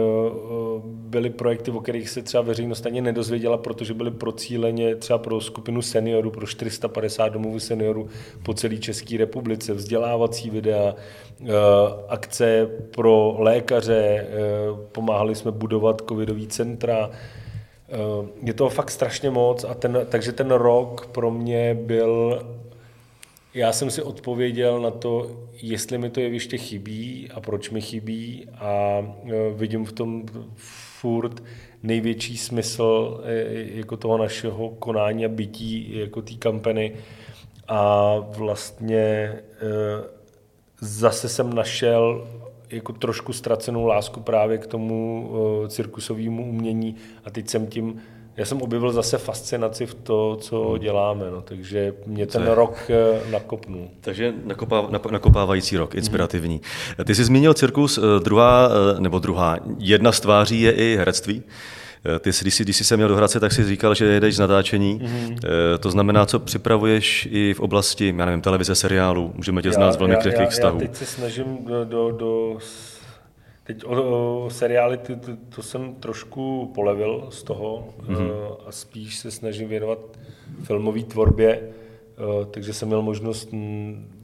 byly 0.83 1.29
projekty, 1.29 1.71
o 1.71 1.79
kterých 1.79 2.09
se 2.09 2.21
třeba 2.21 2.43
veřejnost 2.43 2.85
ani 2.85 3.01
nedozvěděla, 3.01 3.57
protože 3.57 3.93
byly 3.93 4.11
procíleně 4.11 4.95
třeba 4.95 5.19
pro 5.19 5.41
skupinu 5.41 5.81
seniorů, 5.81 6.31
pro 6.31 6.47
450 6.47 7.29
domovů 7.29 7.59
seniorů 7.59 8.07
po 8.43 8.53
celé 8.53 8.77
České 8.77 9.17
republice, 9.17 9.73
vzdělávací 9.73 10.49
videa, 10.49 10.95
e, 10.95 11.53
akce 12.07 12.69
pro 12.95 13.35
lékaře, 13.39 14.27
pomáhali 14.91 15.35
jsme 15.35 15.51
budovat 15.51 16.01
covidový 16.09 16.47
centra, 16.47 17.09
je 18.43 18.53
toho 18.53 18.69
fakt 18.69 18.91
strašně 18.91 19.29
moc 19.29 19.63
a 19.63 19.73
ten, 19.73 19.99
takže 20.09 20.31
ten 20.31 20.51
rok 20.51 21.05
pro 21.11 21.31
mě 21.31 21.77
byl 21.81 22.41
já 23.57 23.73
jsem 23.73 23.91
si 23.91 24.01
odpověděl 24.01 24.81
na 24.81 24.91
to, 24.91 25.31
jestli 25.61 25.97
mi 25.97 26.09
to 26.09 26.19
jeviště 26.19 26.57
chybí 26.57 27.29
a 27.33 27.41
proč 27.41 27.69
mi 27.69 27.81
chybí 27.81 28.45
a 28.53 28.99
e, 29.25 29.53
vidím 29.53 29.85
v 29.85 29.91
tom 29.91 30.25
furt 30.99 31.43
největší 31.83 32.37
smysl 32.37 33.21
e, 33.23 33.77
jako 33.77 33.97
toho 33.97 34.17
našeho 34.17 34.69
konání 34.69 35.25
a 35.25 35.29
bytí 35.29 35.97
jako 35.99 36.21
té 36.21 36.33
kampany 36.33 36.93
a 37.67 38.13
vlastně 38.19 38.99
e, 38.99 39.41
zase 40.81 41.29
jsem 41.29 41.53
našel 41.53 42.27
jako 42.69 42.93
trošku 42.93 43.33
ztracenou 43.33 43.85
lásku 43.85 44.19
právě 44.19 44.57
k 44.57 44.67
tomu 44.67 45.31
cirkusovému 45.67 46.49
umění 46.49 46.95
a 47.25 47.29
teď 47.29 47.49
jsem 47.49 47.67
tím 47.67 48.01
já 48.37 48.45
jsem 48.45 48.61
objevil 48.61 48.91
zase 48.91 49.17
fascinaci 49.17 49.85
v 49.85 49.93
to, 49.93 50.37
co 50.41 50.77
děláme, 50.77 51.31
no, 51.31 51.41
takže 51.41 51.93
mě 52.05 52.25
ten 52.27 52.47
rok 52.47 52.89
eh, 52.89 53.31
nakopnul. 53.31 53.87
Takže 54.01 54.33
nakopá, 54.45 54.87
nakopávající 55.11 55.77
rok, 55.77 55.95
inspirativní. 55.95 56.61
Mm. 56.97 57.05
Ty 57.05 57.15
jsi 57.15 57.23
zmínil 57.23 57.53
cirkus, 57.53 57.97
eh, 57.97 58.01
druhá, 58.23 58.69
eh, 58.69 59.01
nebo 59.01 59.19
druhá, 59.19 59.57
jedna 59.77 60.11
z 60.11 60.19
tváří 60.19 60.61
je 60.61 60.71
i 60.71 60.95
herectví. 60.97 61.43
Ty, 62.19 62.29
když 62.41 62.55
jsi, 62.55 62.63
když 62.63 62.77
jsi 62.77 62.83
se 62.83 62.97
měl 62.97 63.09
do 63.09 63.15
Hradce, 63.15 63.39
tak 63.39 63.51
jsi 63.51 63.65
říkal, 63.65 63.95
že 63.95 64.05
jedeš 64.05 64.35
z 64.35 64.39
natáčení. 64.39 64.99
Mm-hmm. 64.99 65.37
To 65.79 65.91
znamená, 65.91 66.25
co 66.25 66.39
připravuješ 66.39 67.27
i 67.31 67.53
v 67.53 67.59
oblasti, 67.59 68.13
já 68.17 68.25
nevím, 68.25 68.41
televize, 68.41 68.75
seriálu. 68.75 69.31
Můžeme 69.35 69.61
tě 69.61 69.71
znát 69.71 69.91
z 69.91 69.97
velmi 69.97 70.15
křehkých 70.15 70.49
vztahů. 70.49 70.79
Já 70.81 70.87
teď 70.87 70.95
se 70.95 71.05
snažím 71.05 71.65
do, 71.65 71.85
do, 71.85 72.11
do 72.11 72.57
Teď 73.67 73.83
o, 73.85 74.45
o 74.45 74.49
seriály, 74.49 74.97
ty, 74.97 75.15
to, 75.15 75.31
to 75.55 75.61
jsem 75.61 75.95
trošku 75.95 76.71
polevil 76.75 77.27
z 77.29 77.43
toho 77.43 77.93
mm-hmm. 77.99 78.31
a 78.65 78.71
spíš 78.71 79.17
se 79.17 79.31
snažím 79.31 79.69
věnovat 79.69 79.99
filmové 80.63 81.03
tvorbě, 81.03 81.61
eh, 81.61 82.45
takže 82.51 82.73
jsem 82.73 82.87
měl 82.87 83.01
možnost 83.01 83.49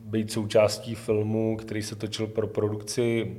být 0.05 0.31
součástí 0.31 0.95
filmu, 0.95 1.57
který 1.57 1.83
se 1.83 1.95
točil 1.95 2.27
pro 2.27 2.47
produkci 2.47 3.35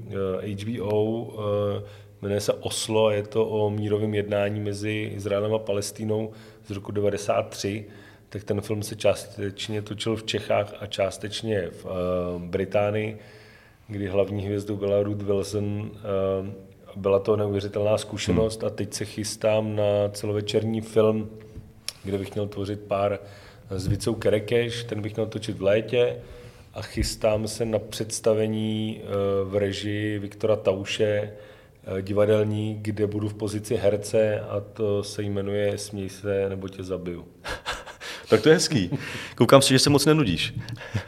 HBO, 0.62 1.32
eh, 1.32 1.82
jmenuje 2.22 2.40
se 2.40 2.52
Oslo, 2.52 3.10
je 3.10 3.22
to 3.22 3.48
o 3.48 3.70
mírovém 3.70 4.14
jednání 4.14 4.60
mezi 4.60 5.12
Izraelem 5.14 5.54
a 5.54 5.58
Palestínou 5.58 6.32
z 6.66 6.70
roku 6.70 6.92
1993 6.92 7.84
tak 8.28 8.44
ten 8.44 8.60
film 8.60 8.82
se 8.82 8.96
částečně 8.96 9.82
točil 9.82 10.16
v 10.16 10.24
Čechách 10.24 10.74
a 10.80 10.86
částečně 10.86 11.70
v 11.70 11.86
Británii 12.38 13.18
kdy 13.88 14.06
hlavní 14.06 14.42
hvězdou 14.42 14.76
byla 14.76 15.02
Ruth 15.02 15.22
Wilson. 15.22 15.90
Eh, 15.94 16.52
byla 16.96 17.18
to 17.18 17.36
neuvěřitelná 17.36 17.98
zkušenost 17.98 18.60
hmm. 18.60 18.66
a 18.66 18.70
teď 18.70 18.94
se 18.94 19.04
chystám 19.04 19.76
na 19.76 20.08
celovečerní 20.12 20.80
film, 20.80 21.30
kde 22.04 22.18
bych 22.18 22.34
měl 22.34 22.48
tvořit 22.48 22.80
pár 22.80 23.18
s 23.70 23.86
Vicou 23.86 24.14
Kerekeš, 24.14 24.84
ten 24.84 25.02
bych 25.02 25.14
měl 25.16 25.26
točit 25.26 25.58
v 25.58 25.62
létě 25.62 26.16
a 26.74 26.82
chystám 26.82 27.48
se 27.48 27.64
na 27.64 27.78
představení 27.78 29.00
eh, 29.02 29.06
v 29.44 29.56
režii 29.56 30.18
Viktora 30.18 30.56
Tauše, 30.56 31.04
eh, 31.04 32.02
divadelní, 32.02 32.78
kde 32.82 33.06
budu 33.06 33.28
v 33.28 33.34
pozici 33.34 33.76
herce 33.76 34.40
a 34.40 34.60
to 34.60 35.02
se 35.02 35.22
jmenuje 35.22 35.78
Směj 35.78 36.08
se 36.08 36.48
nebo 36.48 36.68
tě 36.68 36.82
zabiju. 36.82 37.24
Tak 38.28 38.40
to 38.40 38.48
je 38.48 38.54
hezký. 38.54 38.90
Koukám 39.34 39.62
si, 39.62 39.74
že 39.74 39.78
se 39.78 39.90
moc 39.90 40.06
nenudíš. 40.06 40.54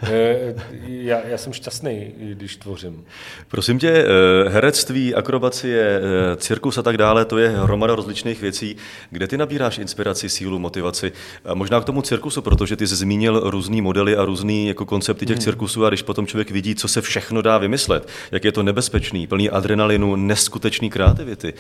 Eh, 0.02 0.54
já, 0.86 1.26
já 1.26 1.38
jsem 1.38 1.52
šťastný, 1.52 2.12
když 2.18 2.56
tvořím. 2.56 3.04
Prosím 3.48 3.78
tě, 3.78 3.90
eh, 3.90 4.48
herectví, 4.48 5.14
akrobacie, 5.14 6.00
eh, 6.00 6.36
cirkus 6.36 6.78
a 6.78 6.82
tak 6.82 6.96
dále, 6.96 7.24
to 7.24 7.38
je 7.38 7.48
hromada 7.48 7.94
rozličných 7.94 8.40
věcí. 8.40 8.76
Kde 9.10 9.26
ty 9.26 9.36
nabíráš 9.36 9.78
inspiraci, 9.78 10.28
sílu, 10.28 10.58
motivaci? 10.58 11.12
A 11.44 11.54
možná 11.54 11.80
k 11.80 11.84
tomu 11.84 12.02
cirkusu, 12.02 12.42
protože 12.42 12.76
ty 12.76 12.86
jsi 12.86 12.96
zmínil 12.96 13.50
různý 13.50 13.82
modely 13.82 14.16
a 14.16 14.24
různý 14.24 14.68
jako 14.68 14.86
koncepty 14.86 15.26
těch 15.26 15.36
hmm. 15.36 15.44
cirkusů 15.44 15.84
a 15.84 15.88
když 15.88 16.02
potom 16.02 16.26
člověk 16.26 16.50
vidí, 16.50 16.74
co 16.74 16.88
se 16.88 17.00
všechno 17.00 17.42
dá 17.42 17.58
vymyslet, 17.58 18.08
jak 18.32 18.44
je 18.44 18.52
to 18.52 18.62
nebezpečný, 18.62 19.26
plný 19.26 19.50
adrenalinu, 19.50 20.16
neskutečný 20.16 20.90
kreativity. 20.90 21.54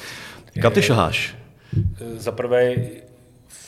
Kam 0.62 0.72
ty 0.72 0.82
šaháš? 0.82 1.34
Za 2.16 2.32
prvé 2.32 2.76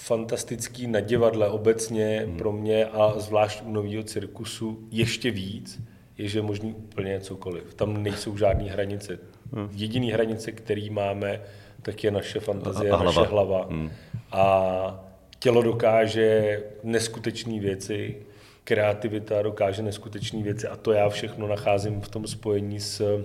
fantastický 0.09 0.87
na 0.87 1.01
divadle 1.01 1.49
obecně 1.49 2.23
hmm. 2.27 2.37
pro 2.37 2.53
mě 2.53 2.87
a 2.87 3.19
zvlášť 3.19 3.63
u 3.65 3.73
nového 3.73 4.03
cirkusu 4.03 4.89
ještě 4.91 5.31
víc, 5.31 5.81
je, 6.19 6.29
že 6.29 6.39
je 6.39 6.43
možný 6.43 6.75
úplně 6.75 7.21
cokoliv. 7.21 7.75
Tam 7.75 8.03
nejsou 8.03 8.37
žádné 8.37 8.65
hranice. 8.65 9.19
Hmm. 9.53 9.69
Jediný 9.73 10.13
hranice, 10.13 10.53
který 10.53 10.91
máme, 10.91 11.41
tak 11.83 12.05
je 12.05 12.11
naše 12.11 12.41
fantazie, 12.41 12.91
a, 12.91 12.95
a 12.95 12.99
hlava. 12.99 13.21
naše 13.21 13.31
hlava. 13.31 13.67
Hmm. 13.71 13.91
A 14.33 15.05
tělo 15.39 15.63
dokáže 15.63 16.63
neskutečné 16.83 17.61
věci, 17.61 18.17
kreativita 18.65 19.43
dokáže 19.43 19.83
neskutečné 19.83 20.43
věci 20.43 20.69
a 20.69 20.77
to 20.77 20.93
já 20.93 21.09
všechno 21.09 21.49
nacházím 21.49 22.01
v 22.01 22.09
tom 22.09 22.27
spojení 22.27 22.81
s 22.81 23.25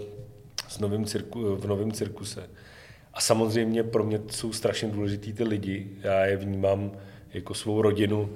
s 0.74 0.80
novým 0.80 1.06
cirku, 1.06 1.56
v 1.56 1.66
novém 1.68 1.92
cirkuse. 1.92 2.50
A 3.14 3.22
samozřejmě 3.22 3.84
pro 3.84 4.04
mě 4.04 4.20
jsou 4.32 4.54
strašně 4.54 4.88
důležitý 4.88 5.34
ty 5.34 5.44
lidi. 5.44 5.88
Já 6.04 6.26
je 6.26 6.38
vnímám 6.38 6.92
jako 7.34 7.54
svou 7.54 7.82
rodinu. 7.82 8.30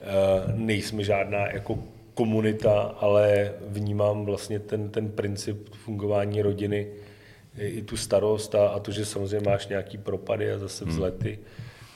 Eh, 0.00 0.52
nejsme 0.54 1.04
žádná 1.04 1.46
jako 1.46 1.78
komunita, 2.14 2.80
ale 2.80 3.52
vnímám 3.68 4.24
vlastně 4.24 4.58
ten, 4.58 4.88
ten 4.88 5.08
princip 5.08 5.68
fungování 5.74 6.42
rodiny, 6.42 6.86
i 7.58 7.82
tu 7.82 7.96
starost 7.96 8.54
a, 8.54 8.68
a 8.68 8.78
to, 8.78 8.92
že 8.92 9.04
samozřejmě 9.04 9.50
máš 9.50 9.68
nějaký 9.68 9.98
propady 9.98 10.52
a 10.52 10.58
zase 10.58 10.84
hmm. 10.84 10.92
vzlety, 10.92 11.38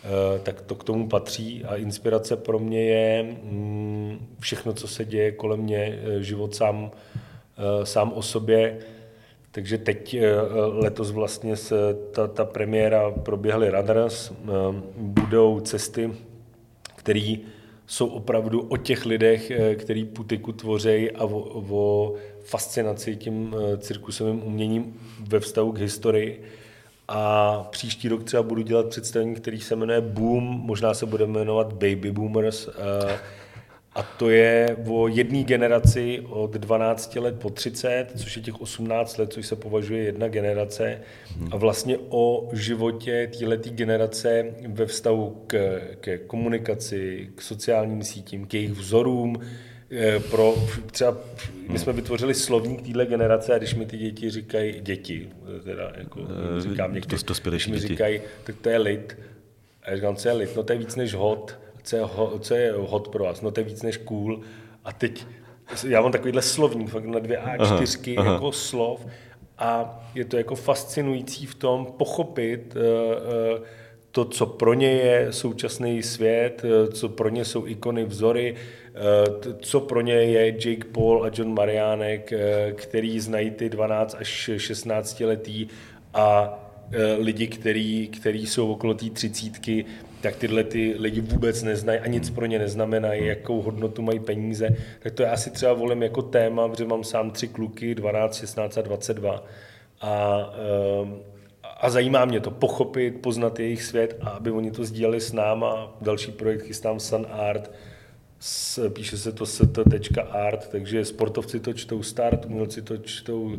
hmm. 0.03 0.41
tak 0.43 0.61
to 0.61 0.75
k 0.75 0.85
tomu 0.85 1.09
patří. 1.09 1.65
A 1.65 1.77
inspirace 1.77 2.37
pro 2.37 2.59
mě 2.59 2.85
je 2.85 3.23
mm, 3.23 4.37
všechno, 4.41 4.73
co 4.73 4.89
se 4.89 5.05
děje 5.05 5.33
kolem 5.33 5.61
mě, 5.61 5.99
eh, 6.03 6.23
život 6.23 6.55
sám, 6.55 6.91
sám 7.85 8.13
o 8.13 8.23
sobě. 8.23 8.79
Takže 9.57 9.79
teď 9.79 10.17
letos 10.73 11.11
vlastně 11.11 11.57
se 11.57 11.77
ta, 12.13 12.27
ta 12.27 12.45
premiéra 12.45 13.11
proběhly 13.11 13.71
Runners, 13.71 14.33
budou 14.97 15.61
cesty, 15.61 16.13
které 16.97 17.37
jsou 17.87 18.07
opravdu 18.07 18.61
o 18.61 18.77
těch 18.77 19.07
lidech, 19.07 19.51
eh, 19.51 19.75
který 19.75 20.05
putiku 20.05 20.53
tvoří 20.53 21.11
a 21.11 21.25
o, 21.25 21.39
o 21.71 22.15
fascinaci 22.45 23.17
tím 23.17 23.57
eh, 23.59 23.79
cirkusovým 23.79 24.43
uměním 24.47 25.01
ve 25.21 25.41
vztahu 25.41 25.73
k 25.73 25.79
historii. 25.79 26.43
A 27.09 27.63
příští 27.71 28.09
rok 28.09 28.25
třeba 28.25 28.43
budu 28.43 28.63
dělat 28.63 28.89
představení, 28.89 29.35
který 29.35 29.61
se 29.61 29.77
jmenuje 29.77 30.01
Boom, 30.01 30.45
možná 30.45 30.95
se 30.95 31.07
bude 31.07 31.27
jmenovat 31.27 31.73
Baby 31.73 32.13
Boomers. 32.13 32.69
Eh, 33.97 34.01
a 34.01 34.03
to 34.03 34.31
je 34.31 34.77
o 34.87 35.09
jedné 35.09 35.43
generaci 35.43 36.21
od 36.29 36.51
12 36.55 37.17
let 37.17 37.39
po 37.39 37.51
30, 37.51 38.07
což 38.17 38.37
je 38.37 38.43
těch 38.43 38.61
18 38.61 39.19
let, 39.19 39.33
což 39.33 39.47
se 39.47 39.57
považuje 39.57 40.03
jedna 40.03 40.29
generace. 40.29 41.01
A 41.51 41.57
vlastně 41.57 41.99
o 42.09 42.49
životě 42.53 43.31
této 43.39 43.71
generace 43.71 44.55
ve 44.69 44.87
vztahu 44.87 45.43
k, 45.47 45.81
ke 46.01 46.19
komunikaci, 46.19 47.31
k 47.35 47.43
sociálním 47.43 48.03
sítím, 48.03 48.47
k 48.47 48.55
jejich 48.55 48.73
vzorům, 48.73 49.37
eh, 49.91 50.21
pro 50.21 50.55
třeba, 50.91 51.17
my 51.69 51.79
jsme 51.79 51.93
vytvořili 51.93 52.35
slovník 52.35 52.83
téhle 52.83 53.07
generace 53.07 53.55
a 53.55 53.59
když 53.59 53.75
mi 53.75 53.87
ty 53.87 53.97
děti 53.97 54.31
říkají, 54.31 54.81
děti, 54.81 55.29
teda 55.65 55.93
jako 55.97 56.21
eh, 56.21 56.61
říkám 56.61 56.95
někdy, 56.95 57.17
když 57.45 57.67
mi 57.67 57.79
říkají, 57.79 58.21
tak 58.45 58.57
to 58.57 58.69
je 58.69 58.79
lid. 58.79 59.19
A 59.83 59.91
já 59.91 59.97
říkám, 59.97 60.17
co 60.17 60.29
je 60.29 60.35
lid? 60.35 60.57
No 60.57 60.63
to 60.63 60.73
je 60.73 60.79
víc 60.79 60.97
než 60.97 61.15
hod 61.15 61.66
co 61.87 61.97
je, 61.97 62.03
ho, 62.03 62.39
co 62.39 62.55
je 62.55 62.73
hot 62.79 63.09
pro 63.09 63.25
vás, 63.25 63.43
no 63.43 63.51
to 63.51 63.61
je 63.61 63.65
víc 63.65 63.83
než 63.83 63.97
cool. 63.97 64.41
A 64.85 64.93
teď 64.93 65.27
já 65.87 66.01
mám 66.01 66.13
takovýhle 66.13 66.43
slovník 66.43 66.91
fakt 66.91 67.05
na 67.05 67.19
dvě 67.19 67.39
A4 67.39 68.15
aha, 68.19 68.33
jako 68.33 68.45
aha. 68.45 68.53
slov 68.53 69.07
a 69.59 70.01
je 70.15 70.25
to 70.25 70.37
jako 70.37 70.55
fascinující 70.55 71.47
v 71.47 71.55
tom 71.55 71.87
pochopit 71.87 72.77
uh, 72.77 72.83
uh, 72.83 73.65
to, 74.11 74.25
co 74.25 74.47
pro 74.47 74.75
ně 74.75 74.91
je 74.91 75.33
současný 75.33 76.03
svět, 76.03 76.63
uh, 76.65 76.93
co 76.93 77.09
pro 77.09 77.29
ně 77.29 77.45
jsou 77.45 77.67
ikony, 77.67 78.05
vzory, 78.05 78.55
co 79.61 79.81
pro 79.81 80.01
ně 80.01 80.15
je 80.15 80.47
Jake 80.47 80.89
Paul 80.93 81.25
a 81.25 81.31
John 81.35 81.55
Mariánek, 81.55 82.33
který 82.75 83.21
znají 83.21 83.51
ty 83.51 83.69
12 83.69 84.17
až 84.21 84.51
16 84.57 85.21
letý 85.21 85.69
a 86.15 86.59
lidi, 87.19 87.47
který, 87.47 88.09
který 88.09 88.47
jsou 88.47 88.73
okolo 88.73 88.95
té 88.95 89.11
třicítky, 89.11 89.85
tak 90.21 90.37
tyhle 90.37 90.65
ty 90.65 90.95
lidi 90.99 91.21
vůbec 91.21 91.63
neznají 91.63 92.01
a 92.01 92.07
nic 92.07 92.31
pro 92.31 92.47
ně 92.47 92.59
neznamenají, 92.59 93.27
jakou 93.27 93.63
hodnotu 93.63 94.03
mají 94.03 94.21
peníze. 94.21 94.77
Tak 95.03 95.13
to 95.13 95.23
já 95.23 95.33
asi 95.33 95.51
třeba 95.51 95.73
volím 95.73 96.03
jako 96.03 96.23
téma, 96.23 96.69
protože 96.69 96.85
mám 96.85 97.05
sám 97.05 97.31
tři 97.31 97.49
kluky, 97.49 97.95
12, 97.95 98.37
16 98.37 98.79
a 98.79 98.83
22. 98.83 99.45
A, 100.01 100.39
ehm, 101.03 101.19
a 101.81 101.91
zajímá 101.91 102.25
mě 102.25 102.41
to 102.41 102.51
pochopit, 102.51 103.21
poznat 103.21 103.61
jejich 103.61 103.83
svět 103.83 104.17
a 104.21 104.29
aby 104.29 104.51
oni 104.51 104.71
to 104.71 104.85
sdíleli 104.85 105.21
s 105.21 105.33
náma. 105.33 105.97
Další 106.01 106.33
projekt 106.33 106.63
chystám 106.63 107.01
Sun 107.01 107.27
Art, 107.31 107.71
s, 108.41 108.89
píše 108.89 109.19
se 109.19 109.33
to 109.33 109.47
st.art, 109.47 110.69
takže 110.69 111.05
sportovci 111.05 111.61
to 111.61 111.73
čtou 111.73 112.03
start, 112.03 112.45
umělci 112.45 112.83
to 112.83 112.97
čtou 112.97 113.57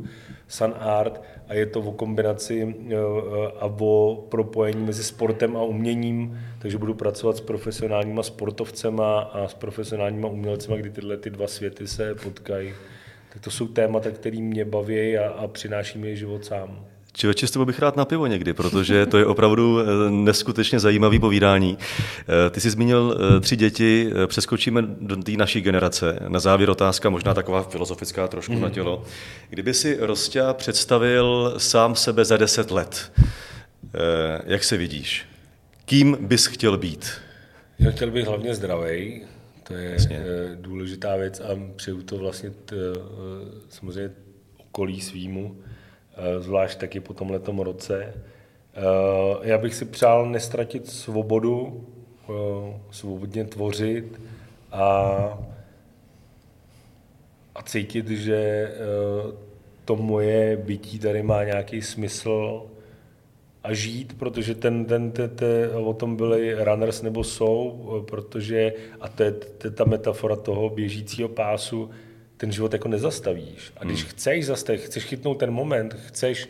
sun 0.47 0.73
art 0.79 1.21
a 1.47 1.53
je 1.53 1.65
to 1.65 1.79
o 1.79 1.91
kombinaci 1.91 2.75
eh, 2.89 2.95
a 3.59 3.65
o 3.65 4.25
propojení 4.29 4.85
mezi 4.85 5.03
sportem 5.03 5.57
a 5.57 5.63
uměním, 5.63 6.39
takže 6.59 6.77
budu 6.77 6.93
pracovat 6.93 7.37
s 7.37 7.41
profesionálníma 7.41 8.23
sportovcema 8.23 9.19
a 9.19 9.47
s 9.47 9.53
profesionálníma 9.53 10.27
umělcema, 10.27 10.77
kdy 10.77 10.89
tyhle 10.89 11.17
ty 11.17 11.29
dva 11.29 11.47
světy 11.47 11.87
se 11.87 12.15
potkají. 12.15 12.73
Tak 13.33 13.41
to 13.41 13.51
jsou 13.51 13.67
témata, 13.67 14.11
které 14.11 14.37
mě 14.37 14.65
baví 14.65 15.17
a, 15.17 15.29
a 15.29 15.47
přináší 15.47 15.99
mi 15.99 16.17
život 16.17 16.45
sám. 16.45 16.85
Člověče, 17.17 17.47
s 17.47 17.51
tebou 17.51 17.65
bych 17.65 17.79
rád 17.79 17.95
na 17.95 18.05
pivo 18.05 18.27
někdy, 18.27 18.53
protože 18.53 19.05
to 19.05 19.17
je 19.17 19.25
opravdu 19.25 19.79
eh, 19.79 19.85
neskutečně 20.09 20.79
zajímavý 20.79 21.19
povídání. 21.19 21.77
Eh, 21.77 22.49
ty 22.49 22.61
jsi 22.61 22.69
zmínil 22.69 23.17
eh, 23.37 23.39
tři 23.39 23.55
děti, 23.55 24.11
přeskočíme 24.27 24.81
do 24.81 25.15
té 25.15 25.31
naší 25.31 25.61
generace. 25.61 26.19
Na 26.27 26.39
závěr 26.39 26.69
otázka, 26.69 27.09
možná 27.09 27.33
taková 27.33 27.63
filozofická 27.63 28.27
trošku 28.27 28.53
mm. 28.53 28.61
na 28.61 28.69
tělo. 28.69 29.03
Kdyby 29.49 29.73
si 29.73 29.97
Rostia 29.99 30.53
představil 30.53 31.53
sám 31.57 31.95
sebe 31.95 32.25
za 32.25 32.37
deset 32.37 32.71
let, 32.71 33.11
jak 34.45 34.63
se 34.63 34.77
vidíš? 34.77 35.25
Kým 35.85 36.17
bys 36.21 36.45
chtěl 36.45 36.77
být? 36.77 37.11
Já 37.79 37.91
chtěl 37.91 38.11
bych 38.11 38.27
hlavně 38.27 38.55
zdravý, 38.55 39.21
to 39.63 39.73
je 39.73 39.91
Jasně. 39.91 40.23
důležitá 40.55 41.15
věc 41.15 41.39
a 41.39 41.59
přeju 41.75 42.01
to 42.01 42.17
vlastně 42.17 42.49
t, 42.49 42.75
samozřejmě 43.69 44.11
okolí 44.57 45.01
svýmu 45.01 45.55
zvlášť 46.39 46.79
taky 46.79 46.99
po 46.99 47.13
tomhle 47.13 47.39
roce. 47.63 48.13
Eh, 48.13 48.81
já 49.41 49.57
bych 49.57 49.75
si 49.75 49.85
přál 49.85 50.29
nestratit 50.29 50.87
svobodu, 50.87 51.85
eh, 52.29 52.79
svobodně 52.91 53.45
tvořit 53.45 54.21
a, 54.71 54.83
a 57.55 57.63
cítit, 57.63 58.09
že 58.09 58.71
to 59.85 59.95
moje 59.95 60.57
bytí 60.57 60.99
tady 60.99 61.23
má 61.23 61.43
nějaký 61.43 61.81
smysl 61.81 62.63
a 63.63 63.73
žít, 63.73 64.17
protože 64.19 64.55
ten, 64.55 64.85
ten, 64.85 65.11
ten, 65.11 65.29
ten, 65.29 65.71
o 65.73 65.93
tom 65.93 66.15
byly 66.15 66.63
runners 66.63 67.01
nebo 67.01 67.23
jsou, 67.23 68.05
protože, 68.09 68.73
a 69.01 69.09
to 69.09 69.23
je, 69.23 69.31
to 69.31 69.67
je 69.67 69.71
ta 69.71 69.85
metafora 69.85 70.35
toho 70.35 70.69
běžícího 70.69 71.29
pásu, 71.29 71.89
ten 72.37 72.51
život 72.51 72.73
jako 72.73 72.87
nezastavíš. 72.87 73.71
A 73.77 73.83
když 73.83 74.01
hmm. 74.01 74.09
chceš 74.09 74.45
zastavit, 74.45 74.81
chceš 74.81 75.03
chytnout 75.03 75.39
ten 75.39 75.51
moment, 75.51 75.93
chceš 76.07 76.49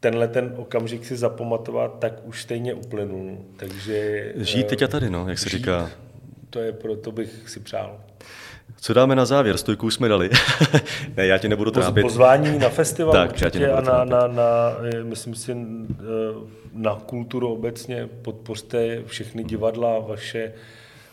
tenhle 0.00 0.28
ten 0.28 0.54
okamžik 0.56 1.06
si 1.06 1.16
zapamatovat, 1.16 1.98
tak 1.98 2.12
už 2.24 2.42
stejně 2.42 2.74
uplynul. 2.74 3.38
Takže... 3.56 4.32
Žít 4.36 4.66
teď 4.66 4.82
a 4.82 4.88
tady, 4.88 5.10
no, 5.10 5.28
jak 5.28 5.38
se 5.38 5.48
žít, 5.48 5.56
říká. 5.56 5.90
To 6.50 6.60
je 6.60 6.72
pro 6.72 6.96
to 6.96 7.12
bych 7.12 7.30
si 7.46 7.60
přál. 7.60 8.00
Co 8.80 8.94
dáme 8.94 9.16
na 9.16 9.24
závěr? 9.24 9.56
Stojku 9.56 9.90
jsme 9.90 10.08
dali. 10.08 10.30
ne, 11.16 11.26
já 11.26 11.38
tě 11.38 11.48
nebudu 11.48 11.70
trápit. 11.70 12.02
Pozvání 12.02 12.58
na 12.58 12.68
festival 12.68 13.12
tak, 13.12 13.30
určitě 13.30 13.58
já 13.58 13.76
a 13.76 13.80
na, 13.80 14.04
na, 14.04 14.26
na, 14.26 14.76
myslím 15.02 15.34
si, 15.34 15.56
na 16.72 16.94
kulturu 17.06 17.52
obecně. 17.52 18.08
Podpořte 18.22 19.02
všechny 19.06 19.44
divadla, 19.44 19.98
vaše 19.98 20.52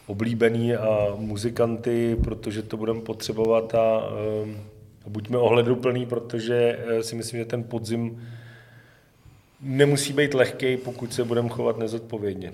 oblíbený 0.07 0.75
a 0.75 1.07
muzikanty, 1.15 2.17
protože 2.23 2.61
to 2.61 2.77
budeme 2.77 3.01
potřebovat 3.01 3.75
a, 3.75 4.03
ehm, 4.43 4.57
a 5.05 5.09
buďme 5.09 5.37
ohleduplný, 5.37 6.05
protože 6.05 6.79
eh, 6.87 7.03
si 7.03 7.15
myslím, 7.15 7.39
že 7.39 7.45
ten 7.45 7.63
podzim 7.63 8.23
nemusí 9.61 10.13
být 10.13 10.33
lehký, 10.33 10.77
pokud 10.77 11.13
se 11.13 11.23
budeme 11.23 11.49
chovat 11.49 11.77
nezodpovědně. 11.77 12.53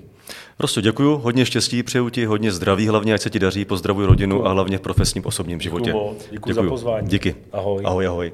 Prostě 0.57 0.81
děkuju, 0.81 1.17
hodně 1.17 1.45
štěstí, 1.45 1.83
přeju 1.83 2.09
ti, 2.09 2.25
hodně 2.25 2.51
zdraví, 2.51 2.87
hlavně 2.87 3.13
ať 3.13 3.21
se 3.21 3.29
ti 3.29 3.39
daří, 3.39 3.65
pozdravuji 3.65 4.07
rodinu 4.07 4.47
a 4.47 4.51
hlavně 4.51 4.77
v 4.77 4.81
profesním 4.81 5.25
osobním 5.25 5.61
životě. 5.61 5.85
Děkuju, 5.85 6.13
děkuju, 6.13 6.31
děkuju 6.31 6.55
za 6.55 6.63
pozvání. 6.63 7.07
Díky. 7.07 7.35
Ahoj. 7.51 7.81
Ahoj, 7.85 8.07
ahoj. 8.07 8.31